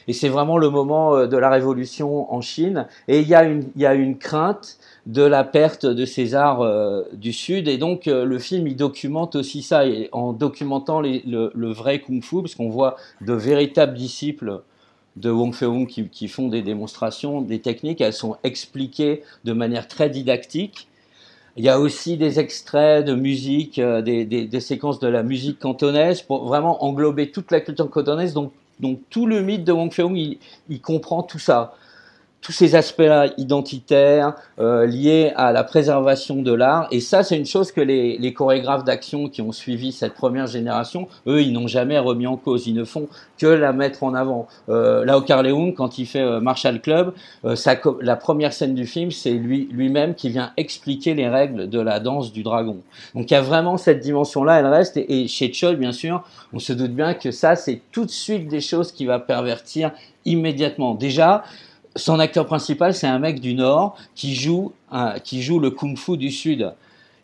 [0.09, 2.87] Et c'est vraiment le moment de la révolution en Chine.
[3.09, 3.45] Et il y a
[3.95, 6.65] une, crainte de la perte de ces arts
[7.13, 7.69] du Sud.
[7.69, 12.55] Et donc le film, il documente aussi ça, et en documentant le, vrai kung-fu, parce
[12.55, 14.63] qu'on voit de véritables disciples
[15.17, 20.11] de Wong Fei-hung qui, font des démonstrations, des techniques, elles sont expliquées de manière très
[20.11, 20.89] didactique.
[21.57, 26.21] Il y a aussi des extraits de musique, euh, des, séquences de la musique cantonaise
[26.23, 28.35] pour vraiment englober toute la culture cantonaise.
[28.35, 31.75] Donc, donc tout le mythe de Wong Fei-hung, il comprend tout ça
[32.45, 36.87] tous ces aspects-là identitaires euh, liés à la préservation de l'art.
[36.91, 40.47] Et ça, c'est une chose que les, les chorégraphes d'action qui ont suivi cette première
[40.47, 42.67] génération, eux, ils n'ont jamais remis en cause.
[42.67, 44.47] Ils ne font que la mettre en avant.
[44.69, 47.57] Euh, Lao Carleung, quand il fait euh, Marshall Club, euh,
[48.01, 52.01] la première scène du film, c'est lui lui-même qui vient expliquer les règles de la
[52.01, 52.79] danse du dragon.
[53.15, 54.97] Donc il y a vraiment cette dimension-là, elle reste.
[54.97, 58.49] Et, chez Choi, bien sûr, on se doute bien que ça, c'est tout de suite
[58.49, 59.91] des choses qui va pervertir
[60.25, 60.95] immédiatement.
[60.95, 61.45] Déjà,
[61.97, 64.73] son acteur principal, c'est un mec du Nord qui joue,
[65.23, 66.73] qui joue le kung-fu du Sud.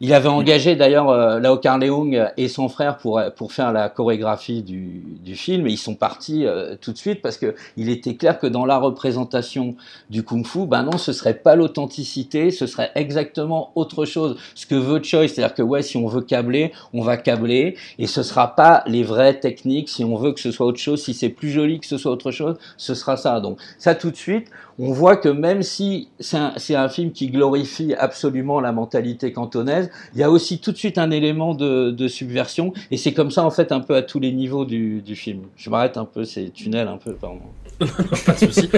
[0.02, 4.62] Il avait engagé d'ailleurs euh, Lao Carleung et son frère pour, pour faire la chorégraphie
[4.62, 8.14] du, du film et ils sont partis euh, tout de suite parce que il était
[8.14, 9.76] clair que dans la représentation
[10.08, 14.38] du kung-fu, ben non, ce serait pas l'authenticité, ce serait exactement autre chose.
[14.54, 18.06] Ce que veut Choi, c'est-à-dire que ouais, si on veut câbler, on va câbler et
[18.06, 19.90] ce sera pas les vraies techniques.
[19.90, 22.10] Si on veut que ce soit autre chose, si c'est plus joli que ce soit
[22.10, 23.38] autre chose, ce sera ça.
[23.40, 24.48] Donc ça tout de suite,
[24.82, 30.20] on voit que même si c'est un, film qui glorifie absolument la mentalité cantonaise, il
[30.20, 33.50] y a aussi tout de suite un élément de, subversion, et c'est comme ça en
[33.50, 35.42] fait un peu à tous les niveaux du, film.
[35.56, 37.40] Je m'arrête un peu, c'est tunnel un peu, pardon.
[38.26, 38.70] pas de souci.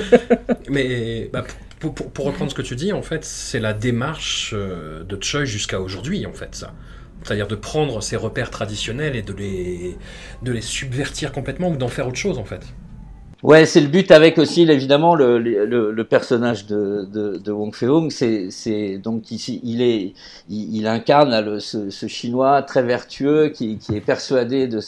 [0.69, 1.45] Mais bah,
[1.79, 5.81] pour, reprendre ce que tu dis, en fait, c'est la démarche euh, de Choi jusqu'à
[5.81, 6.73] aujourd'hui, en fait, ça.
[7.23, 9.97] C'est-à-dire de prendre ces repères traditionnels et de les,
[10.43, 12.63] de les subvertir complètement ou d'en faire autre chose, en fait.
[13.43, 18.09] Ouais, c'est le but avec aussi évidemment le, personnage de, Wong Fei-hung.
[18.11, 19.61] C'est donc ici
[20.49, 24.79] il incarne ce, chinois très vertueux qui, est persuadé de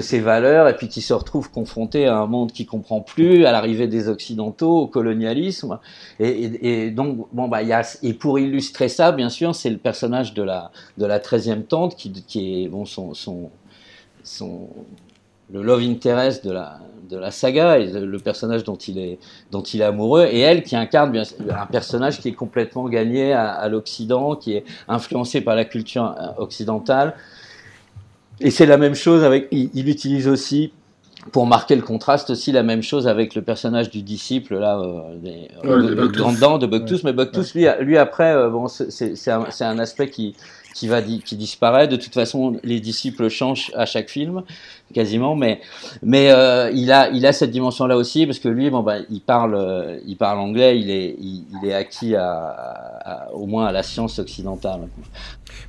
[0.00, 3.52] ses valeurs et puis qui se retrouve confronté à un monde qui comprend plus, à
[3.52, 5.78] l'arrivée des occidentaux, au colonialisme.
[6.18, 9.78] Et donc bon bah il y a et pour illustrer ça bien sûr c'est le
[9.78, 13.50] personnage de la de la treizième tante qui qui est bon son son
[14.24, 14.68] son
[15.52, 19.18] le love interest de la, de la saga et le personnage dont il est,
[19.50, 23.32] dont il est amoureux, et elle qui incarne bien, un personnage qui est complètement gagné
[23.32, 27.14] à, à l'Occident, qui est influencé par la culture euh, occidentale.
[28.40, 30.72] Et c'est la même chose avec, il, il, utilise aussi,
[31.32, 35.16] pour marquer le contraste, aussi la même chose avec le personnage du disciple, là, euh,
[35.16, 37.12] des, ouais, de, de, de, Grandant, de Buctus, ouais.
[37.12, 40.36] mais Buctus, lui, lui après, euh, bon, c'est un, un aspect qui,
[40.76, 41.88] qui va qui disparaît.
[41.88, 44.42] De toute façon, les disciples changent à chaque film,
[44.92, 45.60] quasiment, mais
[46.02, 48.98] mais euh, il a il a cette dimension là aussi parce que lui, bon bah,
[49.08, 53.46] il parle euh, il parle anglais, il est il, il est acquis à, à, au
[53.46, 54.80] moins à la science occidentale.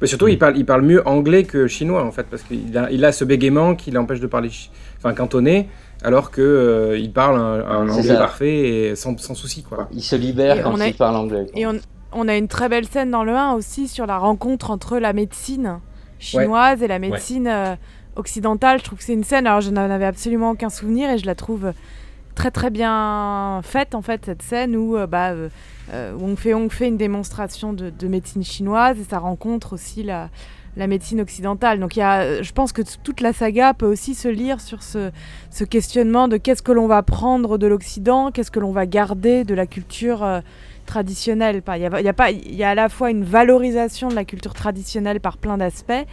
[0.02, 2.92] Mais surtout, il parle il parle mieux anglais que chinois en fait parce qu'il a
[2.92, 4.50] il a ce bégaiement qui l'empêche de parler
[4.98, 5.70] enfin cantonais
[6.04, 8.18] alors que euh, il parle un, un anglais ça.
[8.18, 9.88] parfait et sans, sans souci quoi.
[9.94, 11.46] Il se libère et quand il parle anglais.
[11.50, 11.62] Quoi.
[11.62, 11.80] Et on,
[12.12, 15.14] on a une très belle scène dans le 1 aussi sur la rencontre entre la
[15.14, 15.80] médecine
[16.20, 16.86] chinoise ouais.
[16.86, 17.76] et la médecine euh,
[18.16, 18.80] occidentale.
[18.80, 21.26] Je trouve que c'est une scène, alors je n'en avais absolument aucun souvenir et je
[21.26, 21.72] la trouve
[22.36, 25.32] très très bien faite en fait cette scène où euh, bah,
[25.94, 30.30] euh, Wong Fei-hung fait une démonstration de, de, médecine chinoise et ça rencontre aussi la,
[30.78, 31.80] la médecine occidentale.
[31.80, 34.84] Donc il y a, je pense que toute la saga peut aussi se lire sur
[34.84, 35.12] ce,
[35.50, 39.44] ce questionnement de qu'est-ce que l'on va prendre de l'Occident, qu'est-ce que l'on va garder
[39.44, 40.40] de la culture euh,
[40.88, 41.62] traditionnelle.
[41.76, 44.16] Il y, a, y a pas, il y a à la fois une valorisation de
[44.16, 46.06] la culture traditionnelle par plein d'aspects,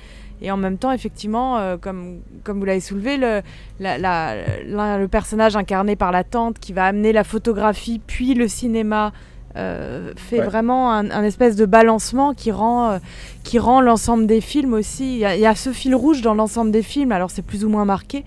[0.43, 3.41] et en même temps, effectivement, euh, comme, comme vous l'avez soulevé, le,
[3.81, 8.47] la, la, le personnage incarné par la tante qui va amener la photographie puis le
[8.49, 9.13] cinéma
[9.57, 10.45] euh, fait ouais.
[10.45, 12.99] vraiment un, un, espèce de balancement qui rend, euh,
[13.45, 15.15] qui rend l'ensemble des films aussi.
[15.15, 17.43] Il y, a, il y, a ce fil rouge dans l'ensemble des films, alors c'est
[17.43, 18.25] plus ou moins marqué.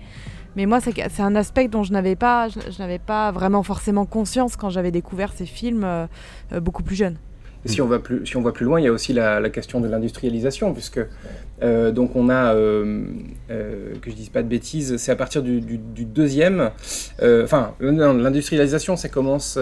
[0.58, 4.56] Mais moi, c'est un aspect dont je n'avais pas, je, n'avais pas vraiment forcément conscience
[4.56, 6.08] quand j'avais découvert ces films euh,
[6.60, 7.16] beaucoup plus jeune.
[7.64, 9.48] Et si on va plus, si on va plus loin, il y a aussi la,
[9.50, 10.98] question de l'industrialisation, puisque
[11.62, 13.04] euh, donc on a, euh,
[13.52, 15.60] euh, que je dise pas de bêtises, c'est à partir du,
[16.04, 16.72] deuxième,
[17.22, 19.56] enfin l'industrialisation, ça commence,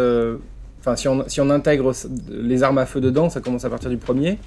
[0.80, 1.92] enfin si on intègre
[2.30, 4.38] les armes à feu dedans, ça commence à partir du premier.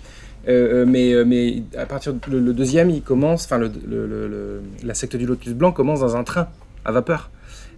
[0.48, 4.94] Euh, mais, mais à partir du le, le deuxième, il commence, enfin le, le, la
[4.94, 6.48] secte du lotus blanc commence dans un train
[6.86, 7.30] à vapeur.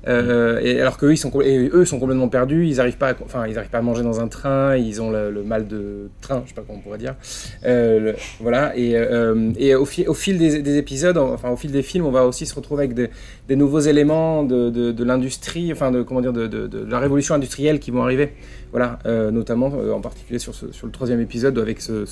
[0.07, 3.13] Euh, et alors qu'eux, ils sont, et eux sont complètement perdus, ils n'arrivent pas, à,
[3.23, 6.41] enfin, ils arrivent pas à manger dans un train, ils ont le, mal de train,
[6.43, 7.15] je sais pas comment on pourrait dire.
[7.65, 8.75] Euh, voilà.
[8.75, 12.25] Et, euh, et au, au, fil des, épisodes, enfin au fil des films, on va
[12.25, 16.33] aussi se retrouver avec des, nouveaux éléments de, de, de l'industrie, enfin de comment dire,
[16.33, 18.33] de, la révolution industrielle qui vont arriver.
[18.71, 22.05] Voilà, euh, notamment euh, en particulier sur, sur le troisième épisode avec ce,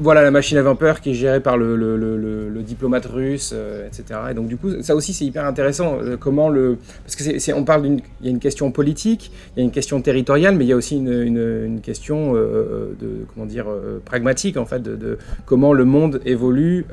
[0.00, 4.20] voilà la machine à vapeur qui est gérée par le, diplomate russe, euh, etc.
[4.30, 5.98] Et donc du coup, ça aussi c'est hyper intéressant.
[6.18, 9.62] comment le parce que on parle d'une il y a une question politique, il y
[9.62, 13.66] a une question territoriale, mais il y a aussi une, une, question de comment dire
[14.04, 16.86] pragmatique en fait de, comment le monde évolue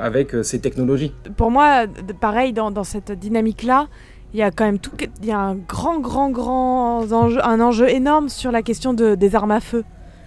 [0.00, 1.12] avec ces technologies.
[1.36, 1.86] Pour moi,
[2.20, 3.88] pareil dans, dans cette dynamique là
[4.36, 4.90] il y a quand même tout,
[5.22, 9.14] il y a un grand, grand, grand enjeu, un enjeu énorme sur la question de,
[9.14, 9.82] des armes à feu.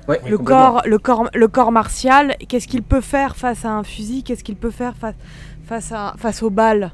[0.08, 4.24] le, corps, le, corps, le corps martial, qu'est-ce qu'il peut faire face à un fusil
[4.24, 5.14] Qu'est-ce qu'il peut faire face,
[5.68, 6.92] face, à, face aux balles?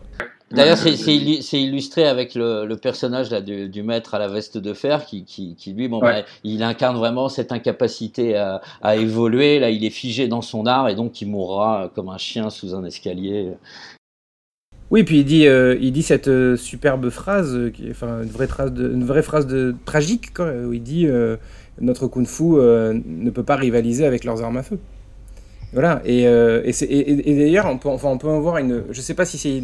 [0.51, 4.73] D'ailleurs, c'est illustré avec le, le personnage là, du, du, maître à la veste de
[4.73, 9.59] fer qui, qui, qui lui, bon, bah, il incarne vraiment cette incapacité à, à, évoluer.
[9.59, 12.75] Là, il est figé dans son art et donc il mourra comme un chien sous
[12.75, 13.53] un escalier.
[14.91, 18.29] Oui, puis il dit, euh, il dit cette euh, superbe phrase, euh, qui enfin une
[18.29, 21.07] vraie une vraie phrase de tragique, où il dit
[21.81, 24.77] notre kung-fu ne peut pas rivaliser avec leurs armes à feu.
[25.73, 26.01] Voilà.
[26.05, 28.83] Et, d'ailleurs, on peut, enfin, on peut en voir une.
[28.91, 29.61] Je ne sais pas si c'est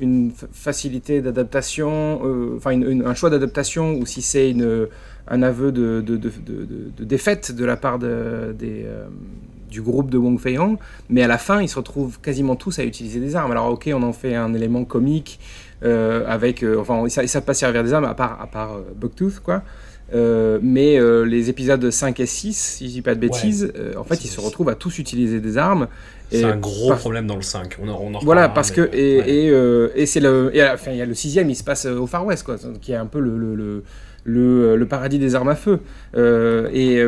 [0.00, 2.22] une, facilité d'adaptation,
[2.56, 4.54] enfin un choix d'adaptation, ou si c'est
[5.28, 6.02] un aveu de,
[6.98, 8.86] défaite de la part des
[9.74, 10.78] du groupe de Wong Fei-hong,
[11.10, 13.50] mais à la fin, ils se retrouvent quasiment tous à utiliser des armes.
[13.50, 15.40] Alors, ok, on en fait un élément comique
[15.82, 16.62] euh, avec.
[16.62, 19.40] Euh, enfin, ils ne savent pas servir des armes à part, à part euh, Bucktooth,
[19.40, 19.62] quoi.
[20.62, 24.28] mais les épisodes 5 et 6, si je dis pas de bêtises, en fait, ils
[24.28, 25.88] se retrouvent à tous utiliser des armes.
[26.30, 27.78] C'est un gros problème dans le 5.
[27.82, 28.88] On, en, voilà, parce que.
[28.92, 29.48] Et,
[30.00, 30.52] et, c'est le.
[30.54, 32.92] Et enfin, il y a le sixième, il se passe au Far West, quoi, qui
[32.92, 33.82] est un peu le, le,
[34.24, 35.80] le, le paradis des armes à feu.
[36.16, 37.04] et.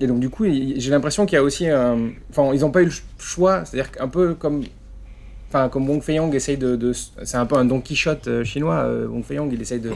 [0.00, 2.10] Et donc, du coup, j'ai l'impression qu'il y a aussi un.
[2.30, 4.62] Enfin, ils n'ont pas eu le choix, c'est-à-dire qu'un peu comme.
[5.48, 6.92] Enfin, comme Wong Fei-Yong essaye de.
[6.92, 8.80] c'est un peu un Don Quichotte euh, chinois.
[8.84, 9.92] Euh, Wong Fei-Yong, il essaye de,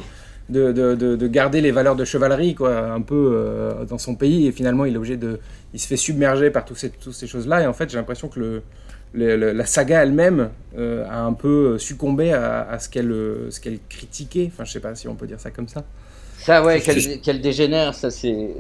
[0.49, 4.47] de, de, de, garder les valeurs de chevalerie, quoi, un peu euh, dans son pays.
[4.47, 5.39] Et finalement, il est obligé de.
[5.75, 7.63] Il se fait submerger par toutes ces, toutes ces choses-là.
[7.63, 8.63] Et en fait, j'ai l'impression que
[9.13, 14.51] le, la saga elle-même a un peu succombé à, à ce qu'elle critiquait.
[14.53, 15.85] Enfin, je sais pas si on peut dire ça comme ça.
[16.43, 18.55] Ça, ouais, qu'elle dégénère, ça c'est,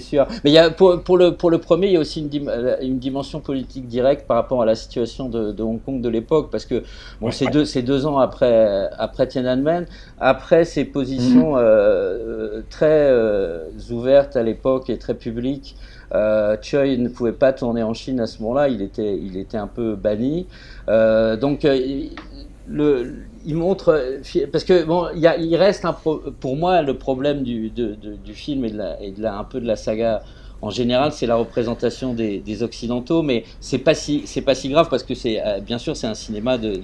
[0.00, 0.26] sûr.
[0.44, 2.50] Mais il y a, pour, pour, le, pour le premier, il y a aussi une,
[2.82, 6.50] une, dimension politique directe par rapport à la situation de, de Hong Kong de l'époque,
[6.52, 6.82] parce que
[7.22, 9.86] bon, c'est deux, c'est deux ans après, après Tiananmen,
[10.20, 11.62] après ces positions mhm.
[11.62, 15.76] euh, très euh, ouvertes à l'époque et très publiques.
[16.14, 19.56] Euh, Choi ne pouvait pas tourner en Chine à ce moment-là, il était, il était
[19.56, 20.46] un peu banni.
[20.88, 22.04] Euh, donc, euh,
[22.68, 24.20] le, il montre
[24.52, 29.22] parce que bon, il, reste un pour moi le problème du, du film et, de
[29.22, 30.22] la, un peu de la saga
[30.64, 34.88] en général, c'est la représentation des, occidentaux, mais c'est pas si c'est pas si grave
[34.88, 36.80] parce que c'est euh, bien sûr c'est un cinéma de,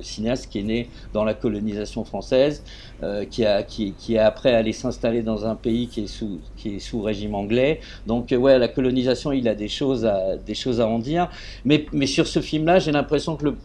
[0.00, 2.64] cinéaste qui est né dans la colonisation française,
[3.04, 6.40] euh, qui a qui, qui est après allé s'installer dans un pays qui est sous
[6.56, 7.80] qui est sous régime anglais.
[8.08, 11.28] Donc ouais, la colonisation, il a des choses à des choses à en dire,
[11.64, 13.56] mais mais sur ce film-là, j'ai l'impression que le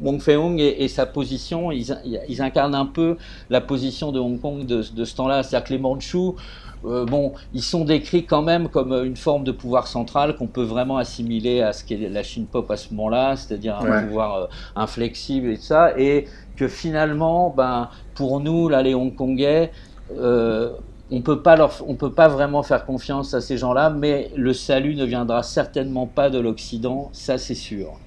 [0.00, 3.16] Wong Fei-hung et, sa position, ils, incarnent un peu
[3.50, 5.42] la position de Hong Kong de, ce temps-là.
[5.42, 6.36] C'est-à-dire que les Mandchous,
[6.84, 10.62] euh, bon, ils sont décrits quand même comme une forme de pouvoir central qu'on peut
[10.62, 14.46] vraiment assimiler à ce qu'est la Chine pop à ce moment-là, c'est-à-dire un pouvoir euh,
[14.76, 19.72] inflexible et tout ça, et que finalement, ben, pour nous, là, les Hongkongais,
[20.18, 20.70] euh,
[21.10, 24.52] on peut pas leur, on peut pas vraiment faire confiance à ces gens-là, mais le
[24.52, 27.98] salut ne viendra certainement pas de l'Occident, ça c'est sûr.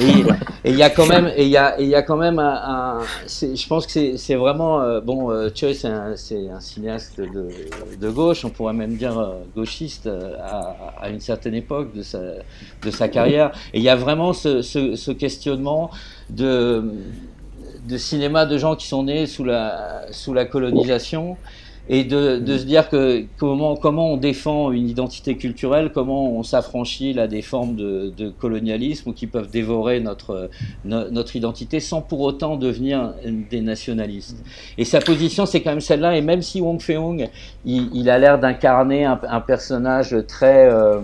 [0.00, 3.00] Et il y a quand même, et il y a, y a quand même un,
[3.26, 6.14] je pense que c'est vraiment, euh, bon, euh, Choi c'est un,
[6.60, 10.36] cinéaste de, gauche, on pourrait même dire euh, gauchiste euh,
[11.00, 13.52] à, une certaine époque de sa, de sa carrière.
[13.72, 15.90] Et il y a vraiment ce, ce, ce questionnement
[16.30, 16.84] de,
[17.88, 21.36] de cinéma de gens qui sont nés sous la, sous la colonisation
[21.88, 26.42] et de, de, se dire que comment, comment on défend une identité culturelle, comment on
[26.42, 30.50] s'affranchit là des formes de, de, colonialisme qui peuvent dévorer notre,
[30.84, 34.36] notre identité sans pour autant devenir des nationalistes.
[34.76, 36.16] Et sa position, c'est quand même celle-là.
[36.16, 37.28] Et même si Wong Fei-hung,
[37.64, 41.00] il, il, a l'air d'incarner un, un, personnage très euh,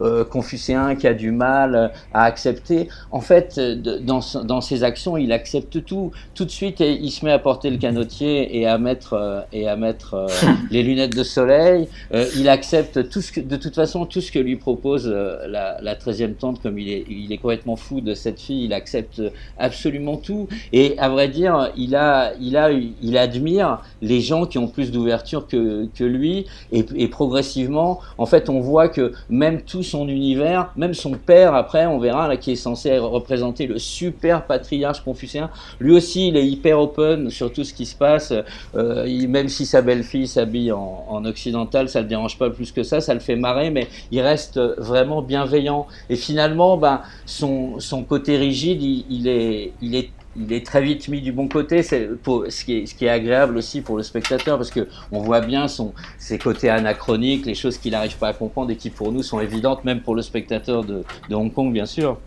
[0.00, 2.88] euh, confucéen qui a du mal à accepter.
[3.10, 6.12] En fait, dans, dans ses actions, il accepte tout.
[6.34, 9.76] Tout de suite, il se met à porter le canotier et à mettre, et à
[9.76, 10.26] mettre
[10.70, 11.88] les lunettes de soleil.
[12.36, 15.94] il accepte tout ce que, de toute façon, tout ce que lui propose la, la
[15.94, 19.22] 13e tante, comme il est, il est complètement fou de cette fille, il accepte
[19.58, 20.48] absolument tout.
[20.72, 24.90] Et à vrai dire, il, a, il, a, il admire les gens qui ont plus
[24.90, 26.46] d'ouverture que, que lui.
[26.72, 31.54] Et, et progressivement, en fait, on voit que même tout son univers, même son père,
[31.54, 36.46] après, on verra, qui est censé représenter le super patriarche confucéen, lui aussi, il est
[36.46, 38.32] hyper open sur tout ce qui se passe.
[38.74, 42.82] Euh, même si sa belle-fille s'habille en, en, occidental, ça le dérange pas plus que
[42.82, 45.86] ça, ça le fait marrer, mais il reste vraiment bienveillant.
[46.10, 50.82] Et finalement, ben, son, son côté rigide, il, il, est, il, est, il est très
[50.82, 54.86] vite mis du bon côté, ce, qui est, agréable aussi pour le spectateur, parce que
[55.12, 58.76] on voit bien son, ses côtés anachroniques, les choses qu'il n'arrive pas à comprendre et
[58.76, 62.18] qui pour nous sont évidentes, même pour le spectateur de, Hong Kong, bien sûr.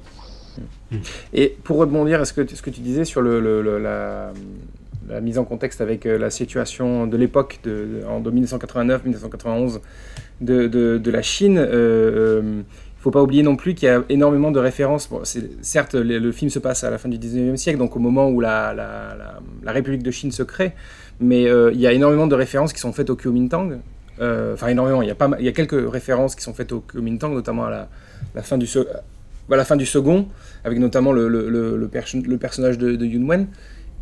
[1.34, 4.32] Et pour rebondir à ce que, tu disais sur la,
[5.22, 9.80] mise en contexte avec euh, la situation de l'époque, de, en 1989-1991,
[10.42, 12.62] de, la Chine, euh, euh
[13.00, 15.10] faut pas oublier non plus qu'il y a énormément de références.
[15.10, 15.22] Bon,
[15.62, 18.42] certes, le, film se passe à la fin du 19e siècle, donc au moment où
[18.42, 19.16] la, la,
[19.64, 20.74] la, République de Chine se crée,
[21.20, 23.80] mais euh, il y a énormément de références qui sont faites au Kuomintang.
[24.20, 26.74] Euh, enfin, énormément, il y, a pas, il y a quelques références qui sont faites
[26.74, 27.88] au Kuomintang, notamment à
[28.36, 28.68] la, fin, du,
[29.50, 30.28] à la fin du second,
[30.66, 31.48] avec notamment le, le,
[31.78, 33.48] le, personnage de, de Yun Wen.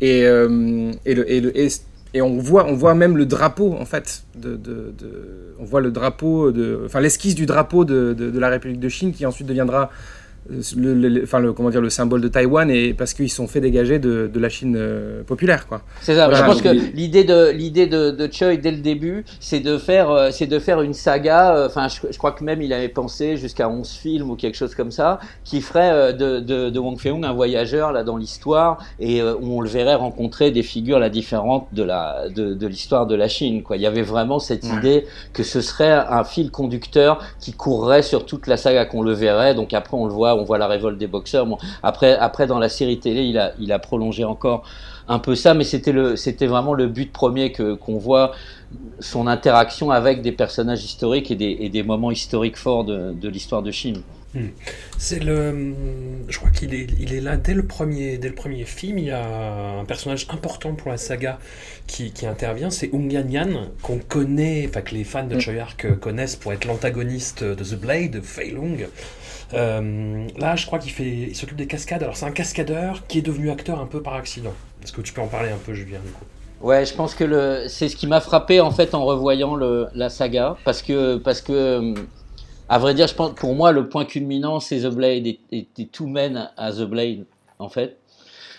[0.00, 1.68] Et, euh, et, le, et, et
[2.16, 4.58] on voit, on voit même le drapeau, en fait, de,
[5.58, 9.26] on voit le drapeau, de, enfin l'esquisse du drapeau de, la République de Chine qui
[9.26, 9.90] ensuite deviendra
[10.76, 13.98] le, enfin le, comment dire, le symbole de Taïwan et parce qu'ils sont fait dégager
[13.98, 15.82] de, de la Chine euh, populaire quoi.
[16.00, 16.32] C'est ça.
[16.32, 20.10] je pense que l'idée de l'idée de, de Choi dès le début, c'est de faire
[20.10, 21.54] euh, c'est de faire une saga.
[21.54, 24.56] Euh, enfin, je, je, crois que même il avait pensé jusqu'à 11 films ou quelque
[24.56, 28.78] chose comme ça, qui ferait de, de, de Wang Fei-hung un voyageur là dans l'histoire
[29.00, 33.06] et où on le verrait rencontrer des figures là différentes de la de, de l'histoire
[33.06, 33.62] de la Chine.
[33.62, 33.76] Quoi.
[33.76, 38.24] Il y avait vraiment cette idée que ce serait un fil conducteur qui courrait sur
[38.24, 39.54] toute la saga, qu'on le verrait.
[39.54, 41.46] Donc après on le voit on voit la révolte des boxeurs.
[41.46, 44.64] Bon, après, après, dans la série télé, il a, il a prolongé encore
[45.08, 48.32] un peu ça, mais c'était le, c'était vraiment le but premier que qu'on voit
[49.00, 53.28] son interaction avec des personnages historiques et des, et des moments historiques forts de, de
[53.28, 54.02] l'histoire de Chine.
[54.34, 54.48] Hmm.
[54.98, 55.74] C'est le,
[56.28, 58.98] je crois qu'il est, il est là dès le premier, dès le premier film.
[58.98, 61.38] Il y a un personnage important pour la saga
[61.86, 65.40] qui, qui intervient, c'est Ung Yan qu'on connaît, enfin que les fans de hmm.
[65.40, 68.86] Choi Ark connaissent pour être l'antagoniste de The Blade, Fei Lung.
[69.54, 72.02] Euh, là, je crois qu'il fait, il s'occupe des cascades.
[72.02, 74.52] Alors, c'est un cascadeur qui est devenu acteur un peu par accident.
[74.82, 76.24] Est-ce que tu peux en parler un peu, Julien du coup?
[76.60, 79.86] Ouais, je pense que le, c'est ce qui m'a frappé en fait en revoyant le,
[79.94, 81.94] la saga, parce que, parce que,
[82.68, 85.86] à vrai dire, je pense, pour moi, le point culminant, c'est The Blade et, et,
[85.86, 87.26] tout mène à The Blade,
[87.60, 87.96] en fait.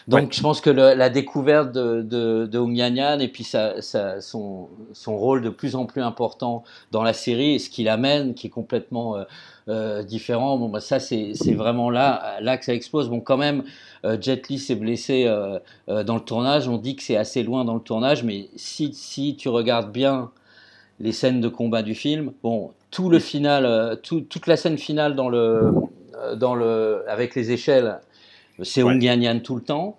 [0.07, 3.43] Donc, je pense que le, la découverte de, de, de Hong Yan Yan et puis
[3.43, 7.69] sa, sa, son, son rôle de plus en plus important dans la série et ce
[7.69, 9.25] qu'il amène, qui est complètement euh,
[9.69, 10.57] euh, différent.
[10.57, 13.09] Bon, bah, ça, c'est vraiment là, là que ça explose.
[13.09, 13.63] Bon, quand même,
[14.05, 15.59] euh, Jet Li s'est blessé euh,
[16.03, 16.67] dans le tournage.
[16.67, 20.31] On dit que c'est assez loin dans le tournage, mais si, si tu regardes bien
[20.99, 25.15] les scènes de combat du film, bon, tout le final, tout, toute la scène finale
[25.15, 25.71] dans le,
[26.35, 27.99] dans le, avec les échelles,
[28.63, 29.97] c'est Hong Yan Yan tout le temps,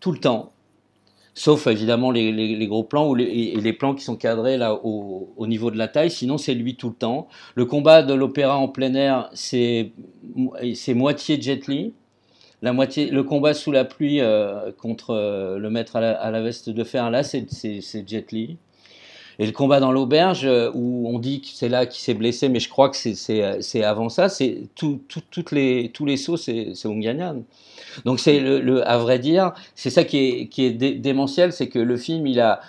[0.00, 0.52] tout le temps
[1.34, 5.32] sauf évidemment les, gros plans ou les, et les plans qui sont cadrés là au,
[5.36, 6.10] au niveau de la taille.
[6.10, 7.28] Sinon, c'est lui tout le temps.
[7.54, 9.92] Le combat de l'opéra en plein air, c'est
[10.74, 11.94] c'est moitié Jet Li.
[12.60, 16.30] La moitié, le combat sous la pluie euh, contre euh, le maître à la, à
[16.30, 17.48] la, veste de fer, là, c'est
[18.06, 18.56] Jet Li.
[19.42, 22.48] Et le combat dans l'auberge, euh, où on dit que c'est là qu'il s'est blessé,
[22.48, 26.36] mais je crois que c'est avant ça, c'est tout, tout, toutes les, tous les sauts,
[26.36, 27.42] c'est Yan
[28.04, 32.28] donc c'est le, à vrai dire, c'est ça qui est, démentiel, c'est que le film
[32.28, 32.60] il a,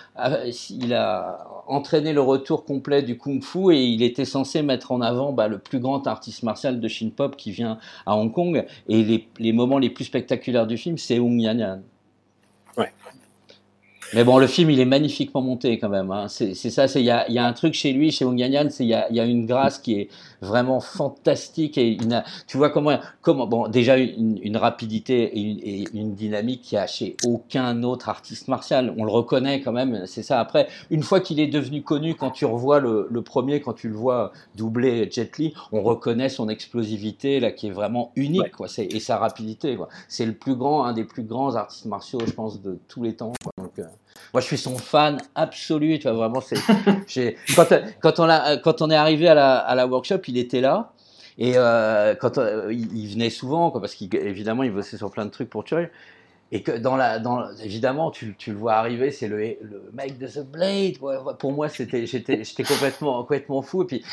[0.72, 5.32] il a entraîné le retour complet du kung-fu et il était censé mettre en avant
[5.32, 9.28] bah, le plus grand artiste martial de Shin Pop qui vient à Hong Kong et
[9.38, 11.82] les, moments les plus spectaculaires du film c'est Hong Yan Yan.
[12.78, 12.92] Ouais.
[14.16, 16.12] Mais bon, le film, il est magnifiquement monté quand même.
[16.12, 16.28] Hein.
[16.28, 18.86] C'est ça, il y a, y a, un truc chez lui, chez Wong Yan il
[18.86, 20.10] y a, y a, une grâce qui est
[20.42, 21.78] vraiment fantastique.
[21.78, 26.14] Et une, tu vois comment, comment bon, déjà une, une rapidité et une, et une,
[26.14, 28.94] dynamique qui a chez aucun autre artiste martial.
[28.98, 30.40] On le reconnaît quand même, c'est ça.
[30.40, 33.90] Après, une fois qu'il est devenu connu, quand tu revois le, le, premier, quand tu
[33.90, 38.68] le vois doubler Jet Li, on reconnaît son explosivité là, qui est vraiment unique, quoi.
[38.78, 39.78] Et sa rapidité.
[40.08, 43.16] C'est le plus grand, un des plus grands artistes martiaux, je pense, de tous les
[43.16, 43.34] temps.
[43.44, 43.52] Quoi.
[43.58, 43.84] Donc, euh,
[44.34, 46.00] moi, je suis son fan absolu.
[46.00, 47.36] Tu vois, vraiment, c'est.
[47.56, 47.68] quand,
[48.02, 50.92] quand, on quand on est arrivé à la, à la workshop, il était là.
[51.38, 55.50] Et euh, quand il, venait souvent, quoi, parce qu'évidemment, il bossait sur plein de trucs
[55.50, 55.88] pour Choi.
[56.56, 60.20] Et que dans la, dans, évidemment, tu, tu le vois arriver, c'est le, le mec
[60.20, 61.00] de The Blade.
[61.40, 63.82] pour moi, c'était, j'étais, j'étais complètement, complètement fou.
[63.82, 64.04] Et puis,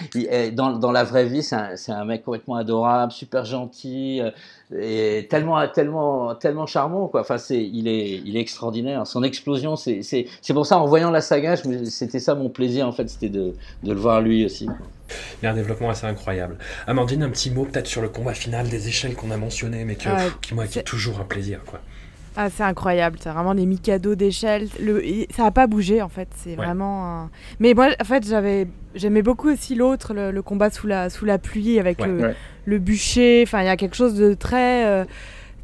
[0.53, 4.30] dans, dans la vraie vie, c'est un, c'est un mec complètement adorable, super gentil, euh,
[4.74, 7.09] et tellement, tellement, tellement charmant.
[7.09, 7.20] Quoi.
[7.20, 9.07] Enfin, c'est, il est, il est extraordinaire.
[9.07, 12.88] Son explosion, c'est, c'est, c'est pour ça, en voyant la saga, c'était ça mon plaisir,
[12.88, 14.66] en fait, c'était de, de le voir lui aussi.
[15.43, 16.57] Il y a un développement assez incroyable.
[16.86, 19.97] Amandine, un petit mot peut-être sur le combat final des échelles qu'on a mentionné, mais
[19.97, 20.09] que,
[20.41, 21.61] qui, moi, qui est toujours un plaisir.
[21.66, 21.80] Quoi.
[22.43, 24.66] Ah, c'est incroyable, c'est vraiment des Mikado d'échelle.
[24.80, 25.03] Le...
[25.28, 27.28] Ça n'a pas bougé en fait, c'est vraiment.
[27.59, 31.36] Mais moi, en fait, j'avais, j'aimais beaucoup aussi l'autre, le, combat sous la sous la
[31.36, 32.32] pluie avec le,
[32.64, 33.45] le, bûcher.
[33.47, 35.05] Enfin, il y a quelque chose de très euh,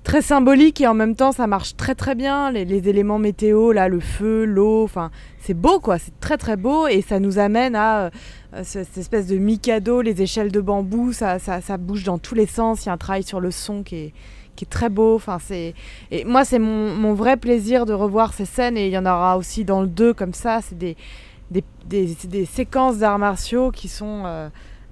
[0.04, 2.50] très symbolique et en même temps, ça marche très très bien.
[2.50, 5.10] Les, les éléments météo, là, le feu, l'eau, enfin,
[5.40, 8.10] c'est beau quoi, c'est très très beau et ça nous amène à
[8.52, 12.34] euh, cette espèce de Mikado, les échelles de bambou, ça, ça, ça bouge dans tous
[12.34, 12.84] les sens.
[12.84, 14.12] Il y a un travail sur le son qui est
[14.56, 15.14] qui est très beau.
[15.14, 15.74] Enfin, c'est
[16.10, 19.06] et moi c'est mon, mon, vrai plaisir de revoir ces scènes et il y en
[19.06, 20.60] aura aussi dans le 2 comme ça.
[20.62, 20.96] C'est des,
[21.50, 24.48] des, des, des, séquences d'arts martiaux qui sont euh,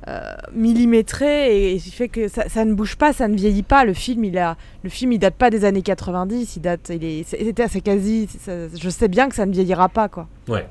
[0.06, 0.20] euh,
[0.52, 3.84] millimétrées et, ce qui fait que ça, ça, ne bouge pas, ça ne vieillit pas.
[3.84, 7.04] Le film il a le film il date pas des années 90, il date il
[7.04, 8.28] est c'était assez quasi.
[8.46, 10.28] je sais bien que ça ne vieillira pas quoi.
[10.48, 10.66] Ouais.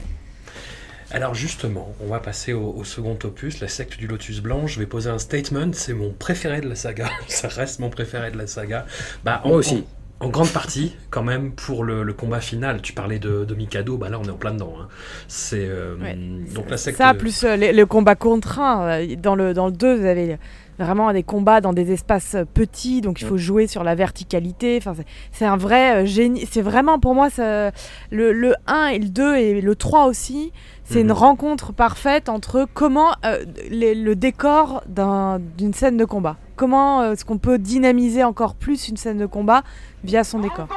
[1.14, 4.66] Alors justement, on va passer au, second opus, la secte du Lotus Blanc.
[4.66, 7.08] Je vais poser un statement, c'est mon préféré de la saga.
[7.28, 8.88] Ça reste mon préféré de la saga.
[9.24, 9.86] Bah, Moi aussi.
[10.20, 12.82] En, grande partie, quand même, pour le, combat final.
[12.82, 14.74] Tu parlais de, Mikado, bah là on est en plein dedans.
[14.82, 14.88] Hein.
[15.28, 15.96] C'est euh,
[16.56, 16.98] donc la secte.
[16.98, 19.02] Ça plus euh, le, combat contraint.
[19.02, 20.38] Euh, dans le dans le 2, vous avez
[20.80, 24.78] vraiment des combats dans des espaces petits, donc il faut jouer sur la verticalité.
[24.78, 24.94] Enfin,
[25.32, 26.48] c'est un vrai génie.
[26.50, 27.72] C'est vraiment pour moi le,
[28.12, 30.52] le 1 et le 2 et le 3 aussi.
[30.86, 31.14] C'est une mhm.
[31.14, 36.36] rencontre parfaite entre comment euh, le décor d'une scène de combat.
[36.56, 39.64] Comment euh, est-ce qu'on peut dynamiser encore plus une scène de combat
[40.04, 40.68] via son décor.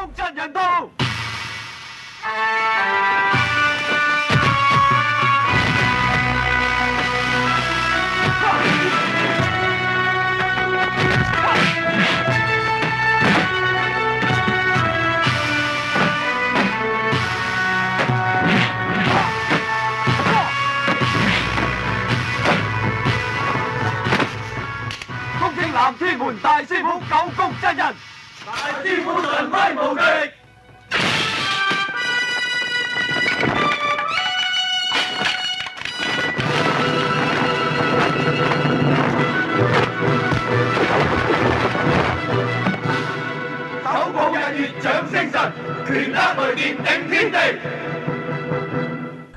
[26.26, 27.94] 门大师傅九局真人。
[28.44, 28.50] 大
[28.82, 30.02] 师傅神威无敌。
[43.84, 45.32] 手抱日月掌声神
[45.86, 47.36] 拳打雷电顶天地。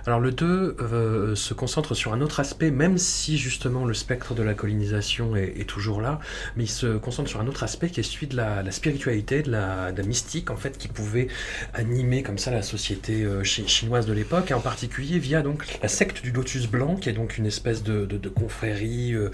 [0.10, 4.34] Alors le 2 euh, se concentre sur un autre aspect, même si justement le spectre
[4.34, 6.20] de la colonisation est, toujours là,
[6.58, 9.52] mais il se concentre sur un autre aspect qui est celui de la, spiritualité, de
[9.52, 11.28] la, mystique en fait, qui pouvait
[11.76, 15.88] animer comme ça la société euh, chinoise de l'époque, et en particulier via donc la
[15.88, 19.30] secte du Lotus Blanc, qui est donc une espèce de, confrérie euh,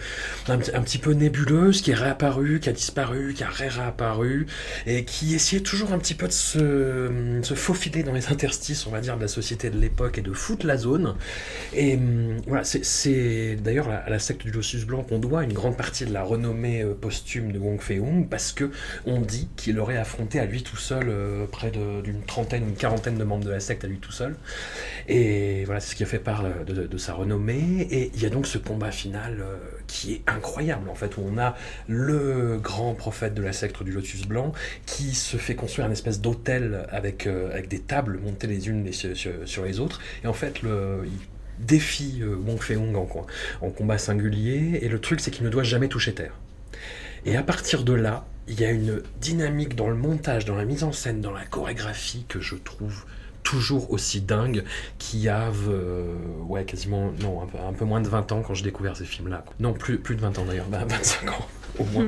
[0.49, 4.45] un, petit peu nébuleuse, qui est réapparue, qui a disparu, qui a réapparu,
[4.85, 8.91] et qui essayait toujours un petit peu de se, se faufiler dans les interstices, on
[8.91, 11.15] va dire, de la société de l'époque et de foutre la zone.
[11.73, 15.77] Et hum, voilà, c'est d'ailleurs à la secte du Lotus Blanc qu'on doit une grande
[15.77, 18.71] partie de la renommée euh, posthume de Wong Fei-hung, parce que
[19.05, 23.17] on dit qu'il aurait affronté à lui tout seul euh, près d'une trentaine, une quarantaine
[23.17, 24.35] de membres de la secte à lui tout seul.
[25.07, 27.87] Et voilà, c'est ce qui a fait part euh, de, sa renommée.
[27.91, 29.43] Et il y a donc ce combat final
[29.87, 31.55] qui est incroyable, en fait, où on a
[31.87, 34.53] le grand prophète de la secte du Lotus Blanc
[34.85, 39.15] qui se fait construire un espèce d'hôtel avec, avec des tables montées les unes sur,
[39.45, 40.01] sur les autres.
[40.23, 43.07] Et en fait, le, il défie euh, Wong Fei-hung en,
[43.61, 46.33] en combat singulier, et le truc, c'est qu'il ne doit jamais toucher terre.
[47.25, 50.65] Et à partir de là, il y a une dynamique dans le montage, dans la
[50.65, 53.05] mise en scène, dans la chorégraphie que je trouve
[53.45, 54.65] toujours aussi dingue
[54.97, 56.15] qui a euh,
[56.49, 59.45] ouais quasiment non un peu, moins de 20 ans quand j'ai découvert ces films là
[59.59, 61.47] non plus plus de 20 ans d'ailleurs 25 ans
[61.79, 62.07] au moins.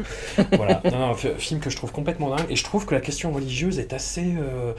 [0.53, 0.81] Voilà.
[0.85, 3.79] Non, non, film que je trouve complètement dingue et je trouve que la question religieuse
[3.79, 4.73] est assez euh,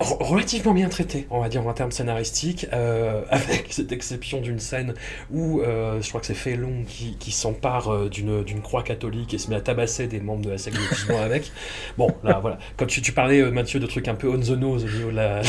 [0.00, 4.94] relativement bien traité, on va dire en termes scénaristiques, euh, avec cette exception d'une scène
[5.32, 9.34] où euh, je crois que c'est Félon qui, qui s'empare euh, d'une, d'une croix catholique
[9.34, 10.76] et se met à tabasser des membres de la secte
[11.20, 11.50] avec.
[11.96, 12.58] Bon, là voilà.
[12.76, 15.16] Quand tu, tu parlais, Mathieu, de trucs un peu on the nose au niveau de
[15.16, 15.40] la.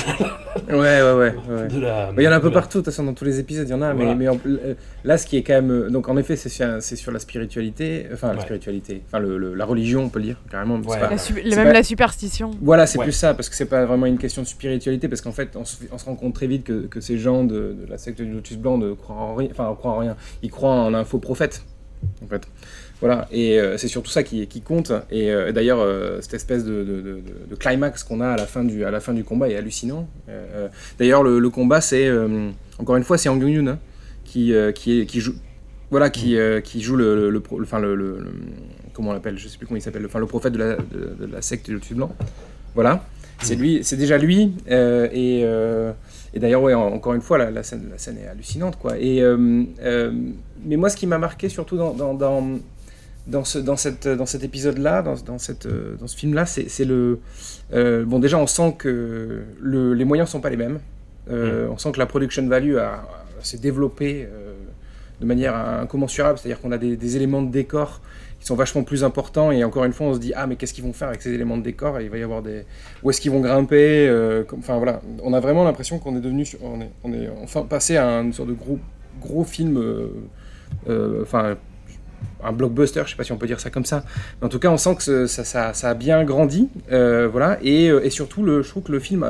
[0.70, 1.36] ouais, ouais, ouais.
[2.18, 3.72] il y en a un peu partout, de toute façon, dans tous les épisodes, il
[3.72, 4.26] y en a, mais, mais
[5.04, 5.90] là, ce qui est quand même.
[5.90, 10.10] Donc en effet, c'est sur, la spiritualité, enfin la spiritualité, enfin le, la religion, on
[10.10, 10.80] peut le dire, carrément.
[10.82, 11.10] Pas,
[11.56, 12.52] même la superstition.
[12.62, 15.32] Voilà, c'est plus ça, parce que c'est pas vraiment une question de spiritualité, parce qu'en
[15.32, 18.32] fait, on se, rend compte très vite que, que ces gens de, la secte du
[18.32, 20.16] Lotus Blanc ne croient en rien, enfin, croient en rien.
[20.44, 21.64] Ils croient en un faux prophète,
[22.24, 22.48] en fait.
[23.02, 24.92] Voilà, et c'est surtout ça qui, qui compte.
[25.10, 25.80] Et, d'ailleurs,
[26.22, 29.24] cette espèce de, de, climax qu'on a à la, fin du, à la fin du
[29.24, 30.10] combat est hallucinant.
[30.98, 32.12] d'ailleurs, le, combat, c'est,
[32.78, 33.80] encore une fois, c'est Ang Yoon hein,
[34.26, 35.36] qui, qui, joue.
[35.92, 36.62] Voilà, qui, mm.
[36.62, 38.18] qui joue le, le, enfin, le,
[39.00, 41.26] comment on l'appelle, je sais plus comment il s'appelle, enfin le prophète de la, de,
[41.26, 42.14] la secte du Lotus Blanc.
[42.76, 43.06] Voilà,
[43.42, 45.46] c'est lui, c'est déjà lui, et,
[46.34, 48.98] et d'ailleurs, ouais, encore une fois, la, la, scène, la scène est hallucinante, quoi.
[49.00, 50.12] Et, euh, euh,
[50.64, 52.60] mais moi, ce qui m'a marqué surtout dans, dans, dans,
[53.26, 57.20] dans, ce, dans, cette, dans cet épisode-là, dans, dans, cette, dans ce film-là, c'est le...
[57.74, 60.80] Euh, bon, déjà, on sent que le, les moyens ne sont pas les mêmes.
[61.28, 61.70] Mm.
[61.72, 62.78] On sent que la production value
[63.42, 64.28] s'est développée
[65.20, 68.02] de manière incommensurable, c'est-à-dire qu'on a des, éléments de décor
[68.40, 69.52] qui sont vachement plus importants.
[69.52, 71.34] Et encore une fois, on se dit ah mais qu'est-ce qu'ils vont faire avec ces
[71.34, 72.00] éléments de décor?
[72.00, 72.64] Il va y avoir des
[73.04, 76.46] où est-ce qu'ils vont grimper euh, Enfin voilà, on a vraiment l'impression qu'on est devenu,
[76.62, 78.80] on est, on est enfin passé à une sorte de gros
[79.22, 80.08] gros film, euh,
[80.88, 81.58] euh, enfin
[82.44, 84.04] un blockbuster, je sais pas si on peut dire ça comme ça.
[84.42, 87.58] En tout cas, on sent que ça, a bien grandi, voilà.
[87.62, 89.26] Et, surtout, le, je trouve que le film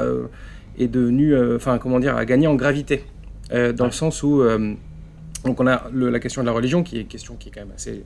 [0.78, 3.04] est devenu, enfin comment dire, a gagné en gravité,
[3.52, 4.44] dans le sens où
[5.46, 7.62] donc on a la question de la religion qui est une question qui est quand
[7.62, 8.04] même assez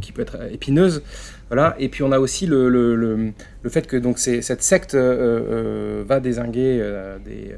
[0.00, 1.02] qui peut être épineuse
[1.48, 6.00] voilà et puis on a aussi le, le, le, fait que donc cette secte euh,
[6.00, 7.54] euh, va désinguer euh, des,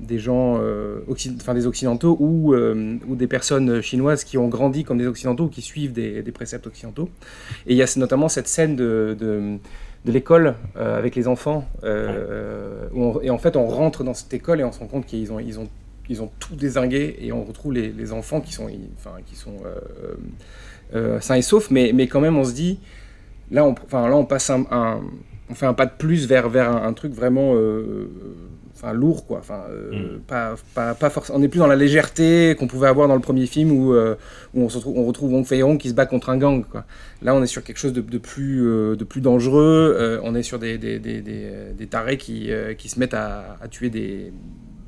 [0.00, 0.60] des gens
[1.36, 5.48] enfin des occidentaux ou, ou des personnes chinoises qui ont grandi comme des occidentaux ou
[5.48, 7.08] qui suivent des, des préceptes occidentaux
[7.66, 9.58] et il y a notamment cette scène de, de
[10.06, 11.68] de l'école avec les enfants.
[11.84, 15.38] et en fait, on rentre dans cette école et on se rend compte qu'ils ont,
[15.38, 15.68] ils ont
[16.10, 20.14] ils ont tout désingué et on retrouve les, enfants qui sont, enfin, qui sont euh,
[20.94, 22.80] euh, sains et saufs, mais, mais quand même on se dit,
[23.52, 24.66] là on, enfin, là, on passe un,
[25.48, 28.08] on fait un pas de plus vers, vers un, truc vraiment euh,
[28.74, 29.38] enfin, lourd, quoi.
[29.38, 30.18] Enfin, mm.
[30.26, 33.20] pas, pas, pas forcément, on n'est plus dans la légèreté qu'on pouvait avoir dans le
[33.20, 36.06] premier film où, où on, se retrouve, on retrouve Wong Fei Hong qui se bat
[36.06, 36.84] contre un gang, quoi.
[37.22, 38.62] Là, on est sur quelque chose de, de plus,
[38.96, 40.20] de plus dangereux.
[40.24, 43.90] on est sur des, des, des, des tarés qui, qui se mettent à, à tuer
[43.90, 44.32] des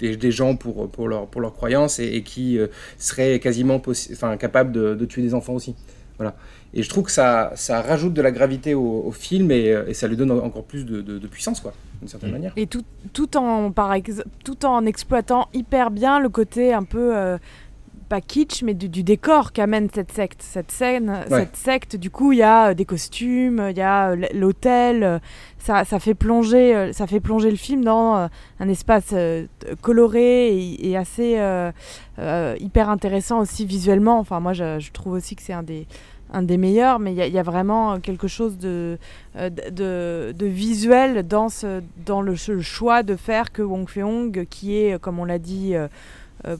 [0.03, 2.67] des, gens pour, pour, leur, pour leurs croyances et, qui euh,
[2.99, 5.75] seraient quasiment enfin, capables de, tuer des enfants aussi.
[6.19, 6.35] Voilà.
[6.75, 9.95] Et je trouve que ça, ça rajoute de la gravité au, film et, euh, et,
[9.95, 12.53] ça lui donne encore plus de, de, puissance, quoi, d'une certaine manière.
[12.57, 13.95] Et tout, tout, en, par
[14.45, 17.39] tout en exploitant hyper bien le côté un peu euh,
[18.13, 20.43] pas kitsch, mais du, décor qu'amène cette secte.
[20.43, 24.11] Cette scène, cette secte, du coup, il y a euh, des costumes, il y a
[24.11, 25.03] euh, l'hôtel.
[25.03, 25.19] Euh,
[25.57, 28.29] ça, ça, fait plonger, ça fait plonger le film dans
[28.61, 29.15] un espace
[29.81, 31.41] coloré et, assez
[32.61, 34.19] hyper intéressant aussi visuellement.
[34.19, 35.87] Enfin, moi, je, trouve aussi que c'est un des,
[36.33, 38.99] un des meilleurs, mais il y, a vraiment quelque chose de,
[39.37, 45.01] de, de, visuel dans, ce, dans le, choix de faire que Wong Fei-hong, qui est,
[45.01, 45.77] comme on l'a dit,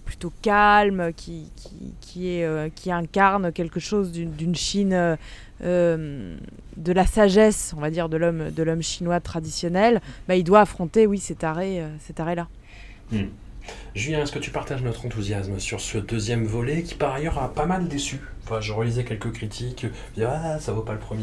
[0.05, 1.71] plutôt calme, qui, qui,
[2.01, 5.17] qui, est, euh, qui incarne quelque chose d'une Chine
[5.63, 6.37] euh,
[6.77, 10.61] de la sagesse, on va dire, de l'homme de l'homme chinois traditionnel, bah, il doit
[10.61, 12.49] affronter, oui, cet arrêt, cet arrêt-là.
[13.11, 13.27] Hmm.
[13.95, 17.53] Julien, est-ce que tu partages notre enthousiasme sur ce deuxième volet qui par ailleurs a
[17.53, 18.21] pas mal déçu?
[18.45, 19.87] Enfin, je relisais quelques critiques,
[20.21, 21.23] ah, ça vaut pas le premier.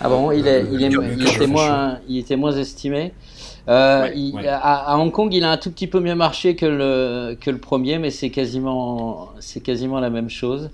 [0.00, 3.12] ah bon, il, est, il, est, il, était moins, il était moins estimé.
[3.68, 4.08] Euh,
[4.48, 7.58] à, Hong Kong, il a un tout petit peu mieux marché que le, que le
[7.58, 10.70] premier, mais c'est quasiment, c'est quasiment la même chose.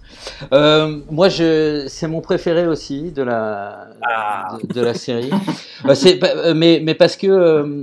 [0.52, 4.58] Euh, moi, je, c'est mon préféré aussi de la, ah.
[4.62, 5.30] de, la série.
[5.84, 6.20] Euh, c'est,
[6.54, 7.74] mais, mais parce que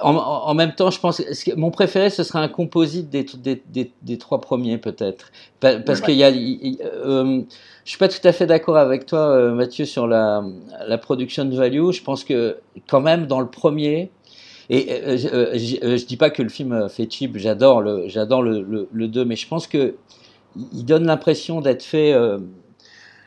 [0.00, 3.26] en, même temps, je pense que mon préféré, ce serait un composite des,
[3.68, 5.32] des, des, trois premiers, peut-être.
[5.60, 6.30] Parce qu'il y a.
[7.90, 10.44] je suis pas tout à fait d'accord avec toi, euh, Mathieu, sur la,
[11.02, 11.90] production value.
[11.90, 14.12] Je pense que, quand même, dans le premier.
[14.68, 18.86] Et euh, euh, je dis pas que le film fait cheap, j'adore le, j'adore le,
[18.92, 19.96] 2, mais je pense que
[20.72, 22.14] il donne l'impression d'être fait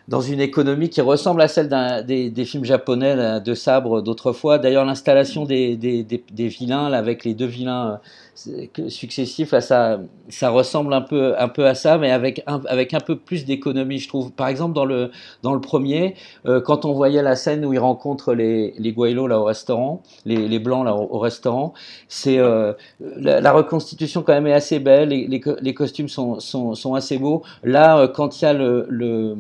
[0.08, 1.70] dans une économie qui ressemble à celle
[2.06, 4.58] des, films japonais de sabre d'autrefois.
[4.58, 8.00] D'ailleurs, l'installation des, des, des, vilains là, avec les deux vilains
[8.48, 12.62] euh, successifs, là, ça, ça ressemble un peu, un peu à ça, mais avec un,
[12.68, 14.32] avec un peu plus d'économie, je trouve.
[14.32, 17.80] Par exemple, dans le, dans le premier, euh, quand on voyait la scène où il
[17.80, 21.74] rencontre les, les Guaylos là au restaurant, les, les blancs là au, restaurant,
[22.10, 25.28] c'est euh, la, reconstitution quand même est assez belle, les,
[25.62, 27.44] les, costumes sont, sont, sont, assez beaux.
[27.64, 29.38] Là, quand il y a le, le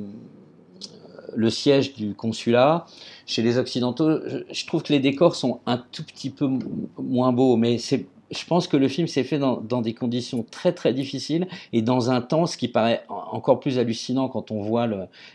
[1.35, 2.85] le siège du consulat.
[3.25, 4.19] Chez les Occidentaux,
[4.51, 6.49] je, trouve que les décors sont un tout petit peu
[6.97, 10.73] moins beaux, mais c'est je pense que le film s'est fait dans, des conditions très
[10.73, 14.87] très difficiles et dans un temps, ce qui paraît encore plus hallucinant quand on voit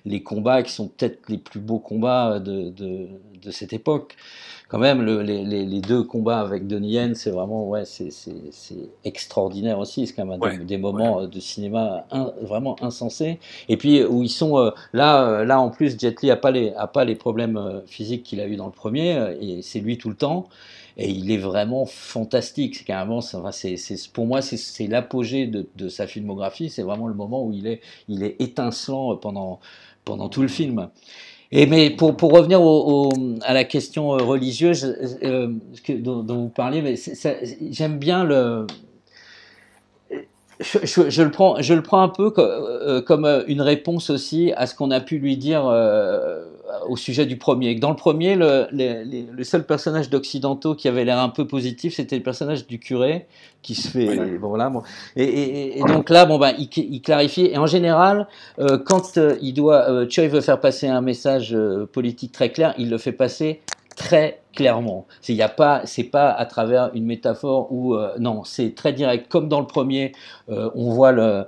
[0.05, 3.09] les combats qui sont peut-être les plus beaux combats de, de,
[3.51, 4.17] cette époque.
[4.69, 8.11] Quand même, les, les, deux combats avec Donnie Yen, c'est vraiment ouais, c'est
[9.05, 10.07] extraordinaire aussi.
[10.07, 12.07] C'est quand même des, moments de cinéma
[12.43, 13.39] vraiment insensés.
[13.71, 16.51] Et puis où ils sont euh, là, euh, là en plus, Jet Li a pas
[16.51, 19.81] les a pas les problèmes euh, physiques qu'il a eu dans le premier et c'est
[19.81, 20.49] lui tout le temps
[20.99, 22.77] et il est vraiment fantastique.
[22.77, 23.77] C'est carrément, c'est,
[24.13, 26.71] pour moi, c'est, l'apogée de, sa filmographie.
[26.71, 29.61] C'est vraiment le moment où il est, étincelant pendant,
[30.29, 30.89] tout le film.
[31.53, 32.61] Mais pour, revenir
[33.43, 35.55] à la question religieuse euh,
[35.89, 36.95] dont, vous parliez,
[37.71, 38.67] j'aime bien le,
[40.61, 41.31] je, le
[41.83, 45.37] prends, un peu euh, comme euh, une réponse aussi à ce qu'on a pu lui
[45.37, 46.45] dire euh,
[46.89, 47.75] au sujet du premier.
[47.75, 52.17] Dans le premier, le, le seul personnage d'occidentaux qui avait l'air un peu positif, c'était
[52.17, 53.27] le personnage du curé
[53.63, 54.39] qui se fait.
[54.39, 54.83] Bon, là, bon.
[55.17, 57.47] Et, et, et, donc là, bon, ben, il, il clarifie.
[57.47, 58.27] Et en général,
[58.87, 61.57] quand il doit, Choi veut faire passer un message
[61.93, 63.61] politique très clair, il le fait passer
[63.97, 65.07] très clairement.
[65.21, 68.93] C'est y a pas, c'est pas à travers une métaphore ou euh, non, c'est très
[68.93, 69.29] direct.
[69.29, 70.11] Comme dans le premier,
[70.51, 71.47] euh, on voit le,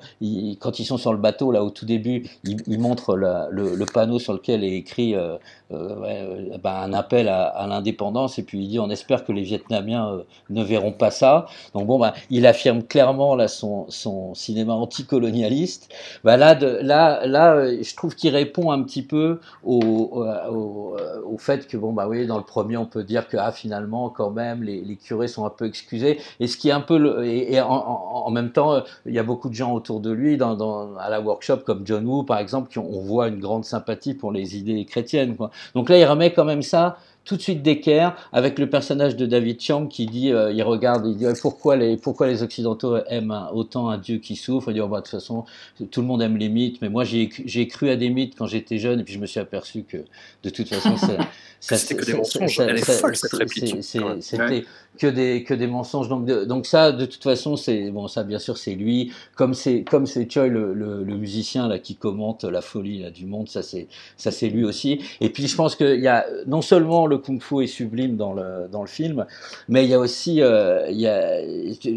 [0.60, 4.32] quand ils sont sur le bateau là au tout début, il, montre le, panneau sur
[4.32, 5.38] lequel est écrit euh,
[5.70, 10.62] ben, un appel à, l'indépendance et puis il dit on espère que les Vietnamiens ne
[10.62, 11.46] verront pas ça.
[11.74, 13.88] Donc bon, ben, il affirme clairement là son,
[14.34, 15.92] cinéma anticolonialiste.
[16.22, 20.96] Ben, là, là, là, je trouve qu'il répond un petit peu au, au,
[21.26, 24.10] au, fait que bon bah oui, dans le premier on peut dire que ah, finalement,
[24.10, 26.18] quand même, les, curés sont un peu excusés.
[26.40, 27.24] Et ce qui est un peu.
[27.24, 31.10] Et, en, même temps, il y a beaucoup de gens autour de lui, dans, à
[31.10, 34.56] la workshop, comme John Woo, par exemple, qui on voit une grande sympathie pour les
[34.56, 35.36] idées chrétiennes.
[35.36, 35.50] Quoi.
[35.74, 36.96] Donc là, il remet quand même ça
[37.30, 41.06] tout de suite d'équerre avec le personnage de David Chang qui dit, euh, il regarde,
[41.06, 44.72] il dit pourquoi les pourquoi les occidentaux aiment autant un dieu qui souffre?
[44.72, 45.44] Il dit oh, bah, de toute façon
[45.92, 48.78] tout le monde aime les mythes, mais moi j'ai cru à des mythes quand j'étais
[48.78, 49.98] jeune et puis je me suis aperçu que
[50.42, 50.96] de toute façon
[51.60, 52.58] c'était que des mensonges.
[52.58, 53.76] Elle est folle cette réplique.
[53.80, 54.64] C'était
[54.98, 56.08] que des que des mensonges.
[56.08, 59.84] Donc donc ça de toute façon c'est bon ça bien sûr c'est lui comme c'est
[59.84, 63.62] comme c'est Choi le, le, musicien là qui commente la folie là, du monde ça
[63.62, 65.00] c'est ça c'est lui aussi.
[65.20, 68.68] Et puis je pense qu'il y a non seulement le kung-fu est sublime dans le,
[68.70, 69.26] dans le film,
[69.68, 71.40] mais il y a aussi euh, il y a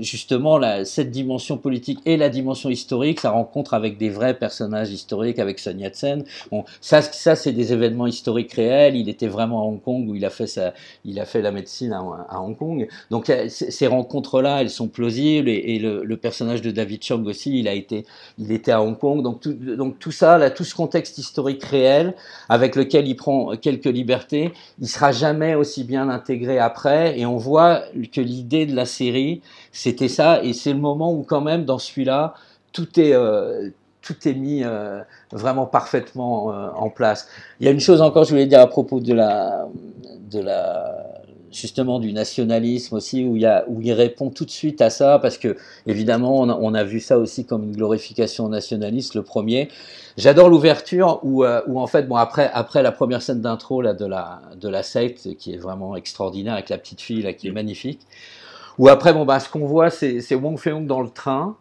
[0.01, 5.39] justement cette dimension politique et la dimension historique, sa rencontre avec des vrais personnages historiques,
[5.39, 6.23] avec Sun Yat-sen.
[6.51, 8.95] Bon, ça, ça c'est des événements historiques réels.
[8.95, 10.73] Il était vraiment à Hong Kong où il a fait, sa,
[11.05, 12.87] il a fait la médecine à, Hong Kong.
[13.11, 17.73] Donc ces rencontres-là, elles sont plausibles et, le, personnage de David Chong aussi, il a
[17.73, 18.05] été,
[18.37, 19.21] il était à Hong Kong.
[19.23, 22.13] Donc tout, donc tout ça, tout ce contexte historique réel
[22.49, 27.19] avec lequel il prend quelques libertés, il jamais aussi bien intégré après.
[27.19, 27.81] Et on voit
[28.11, 29.41] que l'idée de la série,
[29.71, 30.43] c'était ça.
[30.43, 32.33] Et c'est le moment où quand même dans celui-là,
[32.71, 33.69] tout est euh,
[34.01, 35.01] tout est mis euh,
[35.31, 37.27] vraiment parfaitement euh, en place.
[37.59, 39.67] Il y a une chose encore, je voulais dire à propos de la
[40.31, 41.12] de la
[41.53, 45.55] justement du nationalisme aussi, où il, où répond tout de suite à ça, parce que
[45.87, 49.69] évidemment, on a, vu ça aussi comme une glorification nationaliste, le premier.
[50.17, 53.93] J'adore l'ouverture où, euh, où en fait, bon après après la première scène d'intro là
[53.93, 57.47] de la de la secte qui est vraiment extraordinaire avec la petite fille là qui
[57.47, 58.01] est magnifique.
[58.77, 61.55] Ou après bon bah ce qu'on voit c'est c'est Wong Fei-hung dans le train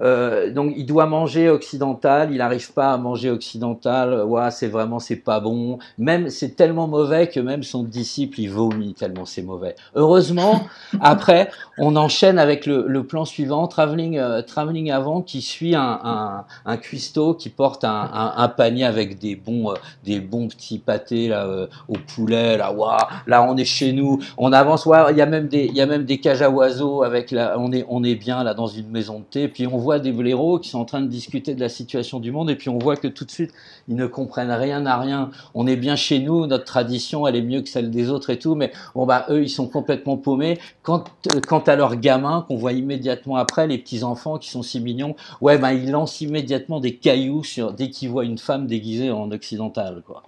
[0.00, 4.22] euh, donc il doit manger occidental, il n'arrive pas à manger occidental.
[4.24, 5.78] Ouais, c'est vraiment c'est pas bon.
[5.98, 9.74] Même c'est tellement mauvais que même son disciple il vomit tellement c'est mauvais.
[9.94, 10.66] Heureusement,
[11.00, 16.00] après on enchaîne avec le, le plan suivant, traveling euh, traveling avant, qui suit un,
[16.04, 19.74] un, un cuistot qui porte un, un, panier avec des bons euh,
[20.04, 21.46] des bons petits pâtés là
[21.88, 22.72] au poulet là.
[22.72, 24.86] Waouh, là on est chez nous, on avance.
[24.86, 27.30] Ouais, il y a même des il y a même des cages à oiseaux avec
[27.30, 29.48] là, on est on est bien là dans une maison de thé.
[29.48, 32.30] Puis on voit des blaireaux qui sont en train de discuter de la situation du
[32.30, 33.52] monde et puis on voit que tout de suite
[33.88, 35.30] ils ne comprennent rien à rien.
[35.54, 38.38] On est bien chez nous, notre tradition elle est mieux que celle des autres et
[38.38, 40.58] tout, mais bon bah eux ils sont complètement paumés.
[40.82, 44.80] Quant, euh, à leurs gamins qu'on voit immédiatement après, les petits enfants qui sont si
[44.80, 49.10] mignons, ouais bah ils lancent immédiatement des cailloux sur dès qu'ils voient une femme déguisée
[49.10, 50.24] en occidental quoi.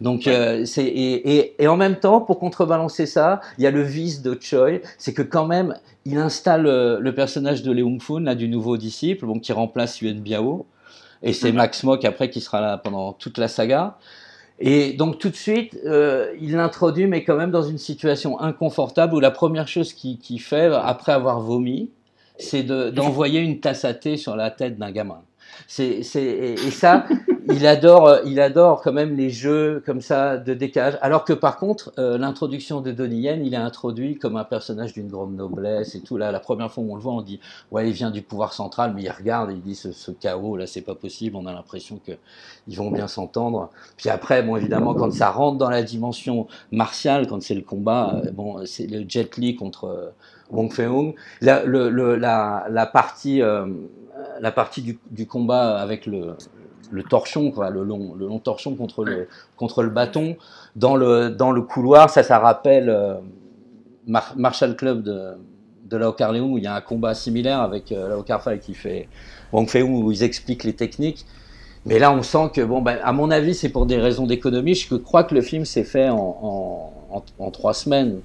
[0.00, 3.70] Donc euh, c'est et, et, et, en même temps, pour contrebalancer ça, il y a
[3.70, 5.74] le vice de Choi, c'est que quand même,
[6.04, 10.00] il installe euh, le personnage de Leung Fun, là, du nouveau disciple, bon, qui remplace
[10.00, 10.66] Yuen Biao,
[11.22, 11.56] et c'est mhm.
[11.56, 13.98] Max Mock après qui sera là pendant toute la saga.
[14.60, 19.14] Et donc tout de suite, euh, il l'introduit, mais quand même dans une situation inconfortable
[19.14, 21.90] où la première chose qu'il fait après avoir vomi,
[22.38, 25.22] c'est d'envoyer une tasse à thé sur la tête d'un gamin.
[25.66, 27.06] C'est, et ça,
[27.50, 30.98] il adore, euh, il adore quand même les jeux comme ça de décalage.
[31.00, 34.92] Alors que par contre, euh, l'introduction de Donnie Yen, il est introduit comme un personnage
[34.92, 36.16] d'une grande noblesse et tout.
[36.16, 37.40] La première fois où on le voit, on dit
[37.70, 40.82] ouais, il vient du pouvoir central, mais il regarde il dit ce, chaos là, c'est
[40.82, 41.36] pas possible.
[41.36, 42.12] On a l'impression que
[42.66, 43.70] ils vont bien s'entendre.
[43.96, 48.20] Puis après, bon, évidemment, quand ça rentre dans la dimension martiale, quand c'est le combat,
[48.24, 50.12] euh, bon, c'est le Jet Li contre
[50.50, 51.14] Wong Fei-hung.
[51.40, 53.40] La, la, la, partie,
[54.40, 56.36] la partie du, combat avec le
[57.08, 60.36] torchon, le long, torchon contre le, bâton
[60.76, 62.10] dans le, couloir.
[62.10, 63.14] Ça, ça rappelle euh,
[64.06, 65.34] Marshall Club de,
[65.88, 68.74] de Lao Carleung où il y a un combat similaire avec euh, Lao Carfai qui
[68.74, 69.08] fait
[69.52, 71.26] Wang Fei où ils expliquent les techniques.
[71.86, 74.74] Mais là, on sent que, ben, à mon avis, c'est pour des raisons d'économie.
[74.74, 76.92] Je crois que le film s'est fait en,
[77.52, 78.20] trois semaines.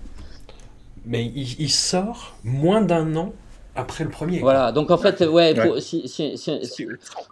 [1.05, 3.34] Mais il sort moins d'un an
[3.76, 4.39] après le premier.
[4.39, 6.88] Voilà, donc en fait, ouais, pour, si, si, si,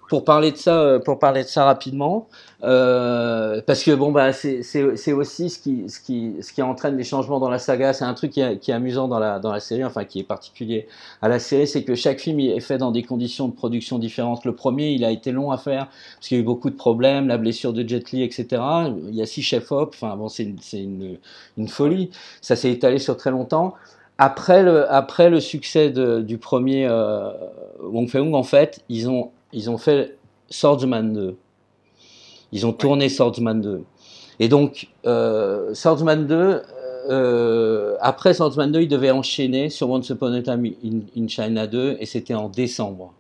[0.09, 2.27] pour, parler de ça, euh, pour parler de ça rapidement,
[2.63, 7.03] euh, parce que bon bah c'est aussi ce qui, ce qui, ce qui entraîne des
[7.03, 7.93] changements dans la saga.
[7.93, 10.19] C'est un truc qui est, qui est, amusant dans la, dans la série, enfin qui
[10.19, 10.87] est particulier
[11.21, 14.43] à la série, c'est que chaque film est fait dans des conditions de production différentes.
[14.43, 16.75] Le premier, il a été long à faire parce qu'il y a eu beaucoup de
[16.75, 18.47] problèmes, la blessure de Jet Li, etc.
[19.09, 21.17] Il y a six chefs-op, enfin bon, c'est une, une,
[21.57, 22.09] une folie.
[22.41, 23.75] Ça s'est étalé sur très longtemps
[24.21, 27.31] après le, après le succès du premier euh,
[27.81, 30.15] Wong Fei-hung, en fait, ils ont, ils ont fait
[30.51, 31.35] Swordsman 2.
[32.51, 33.81] Ils ont tourné Swordsman 2.
[34.39, 36.61] Et donc, euh, Swordsman 2,
[37.09, 40.67] euh, après Swordsman 2, ils devaient enchaîner sur Once Upon a Time
[41.17, 43.15] in, China 2, et c'était en décembre.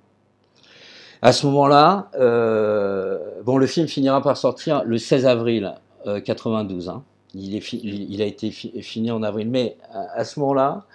[1.23, 5.73] À ce moment-là, euh, bon, le film finira par sortir le 16 avril
[6.05, 6.89] 92.
[6.89, 7.01] Hein.
[7.33, 9.49] Il, il, a été fini en avril.
[9.49, 10.85] Mais à, ce moment-là,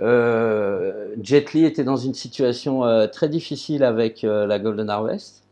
[0.00, 5.42] euh, Jet Li était dans une situation euh, très difficile avec euh, la Golden Harvest.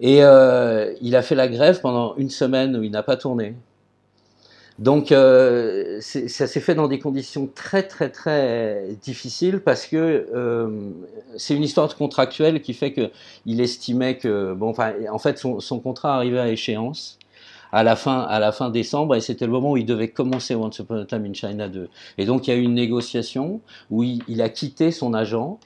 [0.00, 3.54] Et euh, il a fait la grève pendant une semaine où il n'a pas tourné.
[4.78, 6.00] Donc ça
[6.46, 10.26] s'est fait dans des conditions très très très difficiles parce que
[11.36, 16.16] c'est une histoire contractuelle qui fait qu'il estimait que bon enfin en fait son contrat
[16.16, 17.19] arrivait à échéance
[17.72, 20.54] à la fin, à la fin décembre, et c'était le moment où il devait commencer
[20.54, 21.88] Once Upon a Time in China 2.
[22.18, 23.60] Et donc il y a eu une négociation
[23.90, 25.58] où il, a quitté son agent.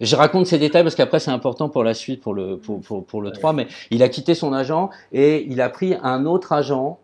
[0.00, 3.22] Je raconte ces détails parce qu'après c'est important pour la suite, pour le, pour, pour,
[3.22, 6.98] le 3, mais il a quitté son agent et il a pris un autre agent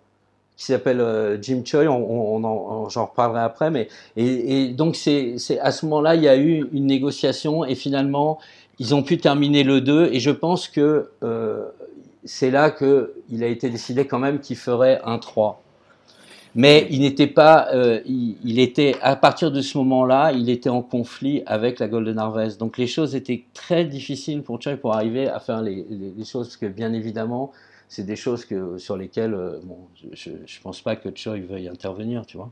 [0.57, 3.87] qui s'appelle euh, Jim Choi, on, on, j'en reparlerai après, mais
[4.17, 8.39] et, et donc c'est à ce moment-là il y a eu une négociation et finalement
[8.81, 11.67] ils ont pu terminer le 2 et je pense que euh,
[12.25, 15.63] c'est là qu'il a été décidé quand même qu'il ferait un 3.
[16.55, 20.83] Mais il n'était pas, euh, il, était à partir de ce moment-là, il était en
[20.83, 22.59] conflit avec la Golden Harvest.
[22.59, 25.85] Donc les choses étaient très difficiles pour Choi pour arriver à faire les,
[26.25, 27.53] choses que bien évidemment,
[27.89, 29.79] c'est des choses que sur lesquelles, euh, bon,
[30.13, 32.51] je, ne pense pas que Choi veuille intervenir, tu vois.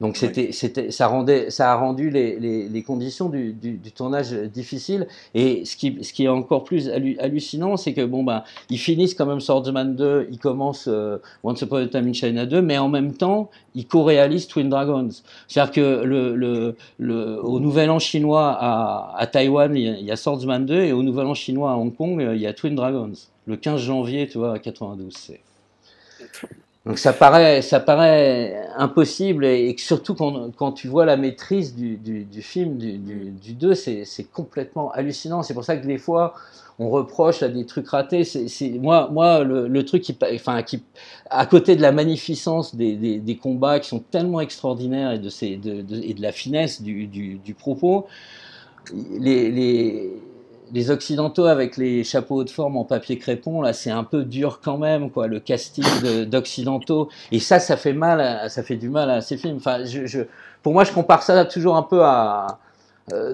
[0.00, 3.90] Donc c'était, c'était, ça rendait, ça a rendu les, les, les conditions du, du, du,
[3.90, 5.08] tournage difficiles.
[5.34, 9.14] Et ce qui, ce qui est encore plus hallucinant, c'est que bon ben, ils finissent
[9.14, 12.78] quand même Swordsman 2, ils commencent euh, Once Upon a Time in China 2, mais
[12.78, 15.08] en même temps, ils co-réalisent Twin Dragons.
[15.48, 20.16] C'est-à-dire que le, le, le, au Nouvel An chinois à, à Taïwan, il y, a,
[20.16, 23.12] Swordsman 2, et au Nouvel An chinois à Hong Kong, il y a Twin Dragons.
[23.46, 25.12] Le 15 janvier, tu vois, à 92.
[25.16, 25.40] C'est
[26.86, 31.96] donc ça paraît, ça paraît impossible et, surtout quand, quand, tu vois la maîtrise du,
[31.96, 35.42] du, du film, du, du 2, c'est complètement hallucinant.
[35.42, 36.34] C'est pour ça que des fois,
[36.78, 38.22] on reproche à des trucs ratés.
[38.80, 40.82] Moi, moi le, truc qui, enfin, qui,
[41.28, 45.84] à côté de la magnificence des, combats qui sont tellement extraordinaires et de, ces, de,
[46.02, 48.06] et de la finesse du, du propos,
[49.18, 50.12] les, les
[50.72, 54.60] les occidentaux avec les chapeaux de forme en papier crépon là c'est un peu dur
[54.62, 55.84] quand même quoi le casting
[56.26, 57.08] d'occidentaux.
[57.32, 59.56] Et ça ça fait mal ça fait du mal à ces films.
[59.56, 60.20] Enfin je, je,
[60.62, 62.58] pour moi je compare ça toujours un peu à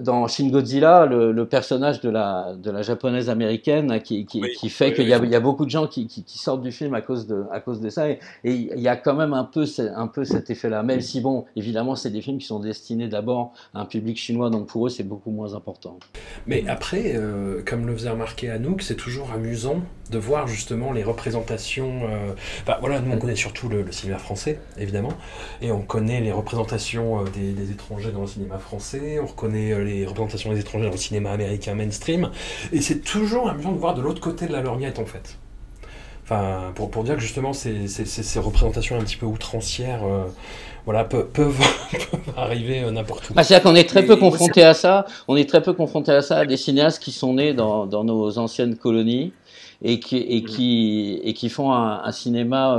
[0.01, 4.69] dans Shin Godzilla, le, le, personnage de la, de la japonaise américaine qui, qui, qui
[4.69, 7.27] fait qu'il y, y, a beaucoup de gens qui, qui, sortent du film à cause
[7.27, 8.09] de, à cause de ça.
[8.11, 9.65] Et, il y a quand même un peu,
[9.95, 10.83] un peu cet effet-là.
[10.83, 14.51] Même si, bon, évidemment, c'est des films qui sont destinés d'abord à un public chinois,
[14.51, 15.99] donc pour eux, c'est beaucoup moins important.
[16.47, 21.03] Mais après, euh, comme le faisait remarquer Anouk, c'est toujours amusant de voir justement les
[21.03, 22.03] représentations.
[22.05, 22.33] Euh,
[22.67, 25.13] bah, voilà, nous on connaît surtout le, cinéma français, évidemment,
[25.63, 29.64] et on connaît les représentations euh, des, des, étrangers dans le cinéma français, on reconnaît
[29.73, 32.31] euh, les représentations des étrangers dans le cinéma américain mainstream,
[32.73, 35.37] et c'est toujours amusant de voir de l'autre côté de la lorgnette en fait.
[36.23, 40.01] Enfin, pour, pour dire que justement ces, ces, ces représentations un petit peu outrancières
[40.85, 41.61] voilà, peuvent, peuvent,
[42.37, 43.33] arriver n'importe où.
[43.37, 45.07] Ah, C'est-à-dire qu'on est très peu confronté à ça.
[45.29, 48.05] On est très peu confronté à ça à des cinéastes qui sont nés dans, dans
[48.05, 49.33] nos anciennes colonies
[49.83, 52.79] et qui, et qui, et qui font un, cinéma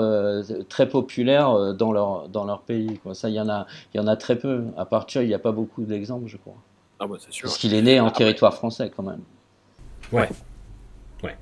[0.70, 3.00] très populaire dans leur, dans leur pays.
[3.04, 3.14] Quoi.
[3.14, 4.64] Ça, il y, en a, y en a très peu.
[4.78, 6.56] À part il n'y a pas beaucoup d'exemples, je crois.
[7.00, 7.44] Ah bah, c'est sûr.
[7.44, 9.22] Parce qu'il est né en territoire français, quand même.
[10.12, 10.30] Ouais.
[11.24, 11.36] Ouais.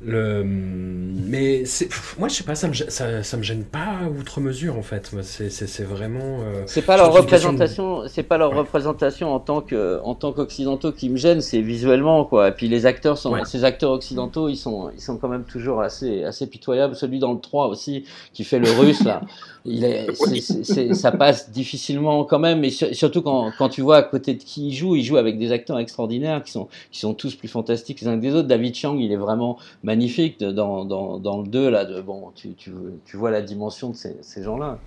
[0.00, 0.42] Le...
[0.44, 1.88] Mais c'est...
[2.18, 5.14] moi, je sais pas, ça me, ça, ça me gêne pas outre mesure en fait.
[5.22, 6.40] C'est, c'est, vraiment.
[6.42, 10.92] Euh, c'est pas leur représentation, c'est pas leur représentation en tant que, en tant qu'occidentaux
[10.92, 12.48] qui me gêne, c'est visuellement quoi.
[12.48, 15.80] Et puis les acteurs sont, ces acteurs occidentaux, ils sont, ils sont quand même toujours
[15.80, 16.94] assez, assez pitoyables.
[16.96, 19.22] Celui dans le 3 aussi, qui fait le russe là.
[19.66, 24.02] Il est, c'est, ça passe difficilement quand même, mais surtout quand, quand tu vois à
[24.02, 27.14] côté de qui il joue, il joue avec des acteurs extraordinaires qui sont, qui sont
[27.14, 28.46] tous plus fantastiques les uns que des autres.
[28.46, 32.52] David Chang, il est vraiment magnifique dans, dans, dans le 2, là, de, bon, tu,
[32.52, 32.72] tu,
[33.06, 34.78] tu, vois la dimension de ces, ces gens-là.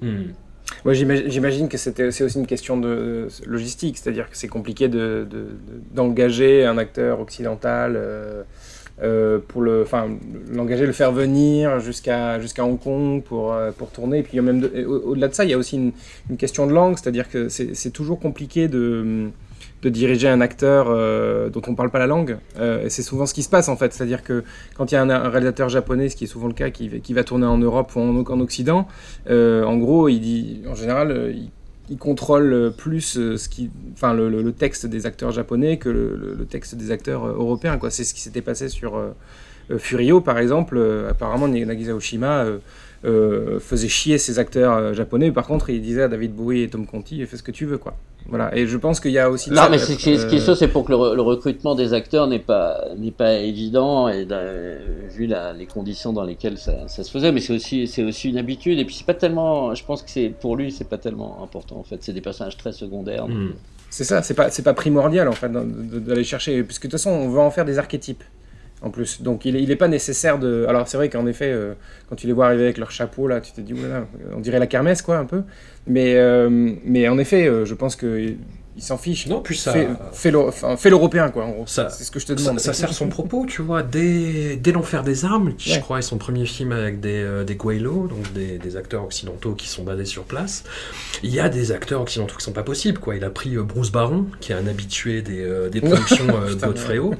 [0.00, 0.30] Hmm.
[0.84, 6.62] Moi, j'imagine que c'est aussi une question de logistique, c'est-à-dire que c'est compliqué d'engager de,
[6.62, 8.42] de, un acteur occidental euh,
[9.00, 10.08] euh, pour le, enfin,
[10.50, 14.18] l'engager, le faire venir jusqu'à jusqu'à Hong Kong pour, euh, pour tourner.
[14.18, 15.76] Et puis même au-delà de ça, il y a aussi
[16.28, 19.30] une, question de langue, c'est-à-dire que c'est toujours compliqué de
[19.82, 22.38] de diriger un acteur euh, dont on ne parle pas la langue.
[22.88, 23.92] C'est souvent ce qui se passe en fait.
[23.92, 24.44] C'est-à-dire que
[24.76, 27.14] quand il y a un, réalisateur japonais, ce qui est souvent le cas, qui, qui
[27.14, 28.86] va tourner en Europe ou en, en Occident,
[29.28, 31.50] en gros, il dit, en général, il,
[31.98, 37.26] contrôle plus ce qui, enfin, le, texte des acteurs japonais que le, texte des acteurs
[37.26, 37.78] européens.
[37.78, 37.90] Quoi.
[37.90, 39.00] C'est ce qui s'était passé sur
[39.78, 40.80] Furio, par exemple.
[41.08, 42.46] apparemment, Nagisa Oshima
[43.04, 45.32] euh, faisait chier ses acteurs euh, japonais.
[45.32, 47.78] Par contre, il disait à David Bowie et Tom Conti, fais ce que tu veux,
[47.78, 47.94] quoi.
[48.28, 48.56] Voilà.
[48.56, 49.50] Et je pense qu'il y a aussi.
[49.50, 52.84] Non, mais ce qui est sûr, c'est pour que le, recrutement des acteurs n'est pas
[52.96, 54.24] n'est pas évident et
[55.10, 57.32] vu la, les conditions dans lesquelles ça, ça se faisait.
[57.32, 58.78] Mais c'est aussi c'est aussi une habitude.
[58.78, 59.74] Et puis c'est pas tellement.
[59.74, 61.78] Je pense que c'est pour lui, c'est pas tellement important.
[61.78, 63.26] En fait, c'est des personnages très secondaires.
[63.26, 63.54] Hmm.
[63.90, 64.22] C'est ça.
[64.22, 67.40] C'est pas c'est pas primordial en fait d'aller chercher, puisque de toute façon, on veut
[67.40, 68.22] en faire des archétypes
[68.82, 69.22] en plus.
[69.22, 70.66] Donc il n'est pas nécessaire de.
[70.68, 71.74] Alors c'est vrai qu'en effet, euh,
[72.08, 73.74] quand tu les vois arriver avec leur chapeau, là, tu te dis,
[74.34, 75.42] on dirait la kermesse, quoi, un peu.
[75.86, 76.48] Mais, euh,
[76.84, 78.34] mais en effet, euh, je pense que
[78.74, 79.26] il s'en fiche.
[79.26, 79.74] Non, puis ça.
[80.12, 82.58] Fais, l'européen, quoi, C'est ce que je te demande.
[82.58, 83.82] Ça, sert son propos, tu vois.
[83.82, 87.54] Dès, dès l'enfer des armes, je crois, est son premier film avec des, euh, des
[87.54, 90.64] donc des, acteurs occidentaux qui sont basés sur place,
[91.22, 93.16] il y a des acteurs occidentaux qui sont pas possibles, quoi.
[93.16, 96.26] Il a pris euh, Bruce Baron, qui est un habitué des, euh, des productions
[96.60, 97.14] Godfreyo.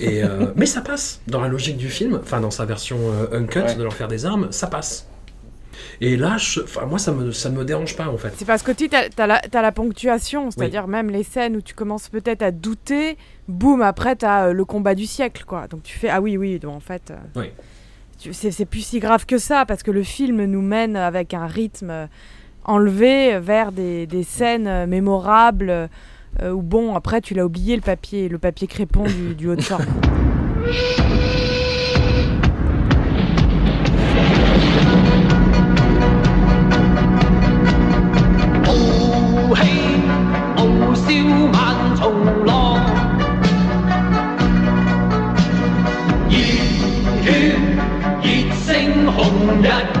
[0.00, 0.22] Et,
[0.56, 1.20] mais ça passe.
[1.26, 2.98] Dans la logique du film, enfin, dans sa version
[3.32, 5.06] uncut de l'enfer des armes, ça passe.
[6.00, 6.36] Et là,
[6.88, 8.32] moi, ça me, ça me dérange pas, en fait.
[8.36, 12.08] C'est parce que tu as, as, la ponctuation, c'est-à-dire même les scènes où tu commences
[12.08, 13.16] peut-être à douter,
[13.48, 15.66] boum, après, tu as euh, le combat du siècle, quoi.
[15.68, 17.10] Donc tu fais, ah oui, oui, donc en fait...
[17.10, 17.46] Euh, oui.
[18.32, 21.90] C'est plus si grave que ça, parce que le film nous mène avec un rythme
[21.90, 22.06] euh,
[22.64, 25.90] enlevé vers des, des scènes mémorables,
[26.42, 29.62] où bon, après, tu l'as oublié, le papier, le papier crépon du, du haut de
[29.62, 29.84] forme.
[42.04, 42.76] 同浪，
[46.28, 46.36] 热
[47.22, 47.56] 血，
[48.20, 48.26] 热
[48.56, 49.93] 胜红日。